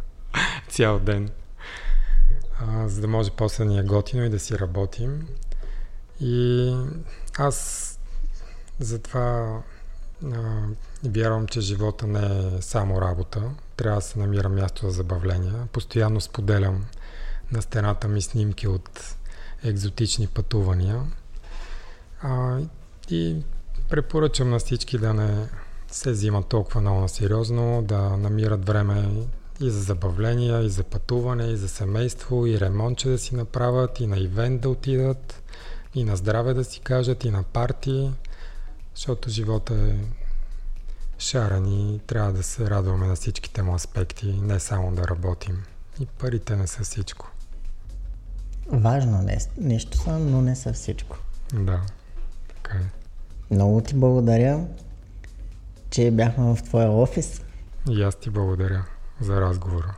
цял 0.70 1.00
ден, 1.00 1.30
а, 2.60 2.88
за 2.88 3.02
да 3.02 3.08
може 3.08 3.32
после 3.32 3.66
ни 3.66 3.80
е 3.80 3.84
готино 3.84 4.24
и 4.24 4.30
да 4.30 4.40
си 4.40 4.60
работим. 4.60 5.28
И 6.20 6.76
аз 7.38 7.90
затова 8.80 9.62
а, 10.34 10.62
вярвам, 11.04 11.48
че 11.48 11.62
живота 11.62 12.08
не 12.08 12.58
е 12.58 12.62
само 12.62 13.02
работа. 13.02 13.52
Трябва 13.76 13.98
да 13.98 14.06
се 14.06 14.20
намира 14.20 14.50
място 14.50 14.86
за 14.86 14.92
забавления. 14.92 15.68
Постоянно 15.72 16.22
споделям 16.22 16.86
на 17.52 17.62
стената 17.62 18.08
ми 18.08 18.22
снимки 18.22 18.68
от 18.68 19.16
екзотични 19.64 20.28
пътувания. 20.28 21.02
А, 22.22 22.60
и 23.10 23.44
препоръчам 23.90 24.50
на 24.50 24.60
всички 24.60 24.98
да 24.98 25.14
не 25.14 25.48
се 25.92 26.12
взимат 26.12 26.48
толкова 26.48 26.82
много 26.82 27.00
на 27.00 27.10
сериозно, 27.10 27.82
да 27.82 28.00
намират 28.18 28.68
време 28.68 29.10
и 29.62 29.70
за 29.70 29.82
забавления, 29.82 30.62
и 30.62 30.70
за 30.70 30.84
пътуване, 30.84 31.44
и 31.44 31.58
за 31.58 31.70
семейство, 31.70 32.48
и 32.48 32.60
ремонче 32.60 33.10
да 33.10 33.18
си 33.18 33.36
направят, 33.36 34.00
и 34.00 34.08
на 34.08 34.18
ивент 34.18 34.62
да 34.62 34.70
отидат, 34.70 35.44
и 35.96 36.04
на 36.04 36.16
здраве 36.16 36.54
да 36.54 36.64
си 36.64 36.80
кажат, 36.80 37.24
и 37.24 37.30
на 37.30 37.44
парти, 37.44 38.12
защото 38.96 39.30
живота 39.30 39.74
е 39.74 39.96
шарени, 41.20 42.02
трябва 42.08 42.34
да 42.34 42.44
се 42.44 42.70
радваме 42.70 43.08
на 43.08 43.16
всичките 43.16 43.62
му 43.62 43.76
аспекти, 43.76 44.26
не 44.42 44.60
само 44.60 44.96
да 44.96 45.08
работим. 45.08 45.64
И 46.00 46.06
парите 46.06 46.56
не 46.56 46.68
са 46.68 46.84
всичко. 46.84 47.32
Важно 48.68 49.22
не, 49.22 49.38
нещо 49.58 49.98
са, 49.98 50.20
но 50.20 50.42
не 50.42 50.56
са 50.56 50.74
всичко. 50.74 51.18
Да, 51.54 51.82
така 52.48 52.78
е. 52.78 53.03
Много 53.52 53.82
ти 53.82 53.96
благодаря, 53.96 54.60
че 55.90 56.12
бяхме 56.12 56.56
в 56.56 56.64
твоя 56.64 56.92
офис. 56.92 57.42
И 57.92 58.04
аз 58.04 58.16
ти 58.16 58.30
благодаря 58.30 58.84
за 59.22 59.42
разговора. 59.42 59.96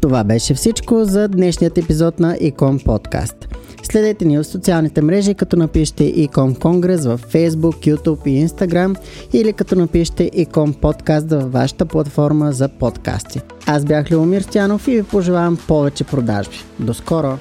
Това 0.00 0.24
беше 0.24 0.54
всичко 0.54 1.04
за 1.04 1.28
днешният 1.28 1.78
епизод 1.78 2.20
на 2.20 2.36
Икон 2.40 2.80
Подкаст. 2.84 3.48
Следете 3.82 4.24
ни 4.24 4.38
в 4.38 4.44
социалните 4.44 5.02
мрежи, 5.02 5.34
като 5.34 5.56
напишете 5.56 6.04
Икон 6.04 6.54
Конгрес 6.54 7.04
в 7.04 7.20
Facebook, 7.32 7.94
YouTube 7.94 8.26
и 8.26 8.48
Instagram 8.48 8.98
или 9.32 9.52
като 9.52 9.76
напишете 9.76 10.30
Икон 10.32 10.74
Подкаст 10.74 11.30
във 11.30 11.52
вашата 11.52 11.86
платформа 11.86 12.52
за 12.52 12.68
подкасти. 12.68 13.40
Аз 13.66 13.84
бях 13.84 14.10
Леомир 14.10 14.42
Стянов 14.42 14.88
и 14.88 14.96
ви 14.96 15.02
пожелавам 15.02 15.58
повече 15.68 16.04
продажби. 16.04 16.56
До 16.78 16.94
скоро! 16.94 17.38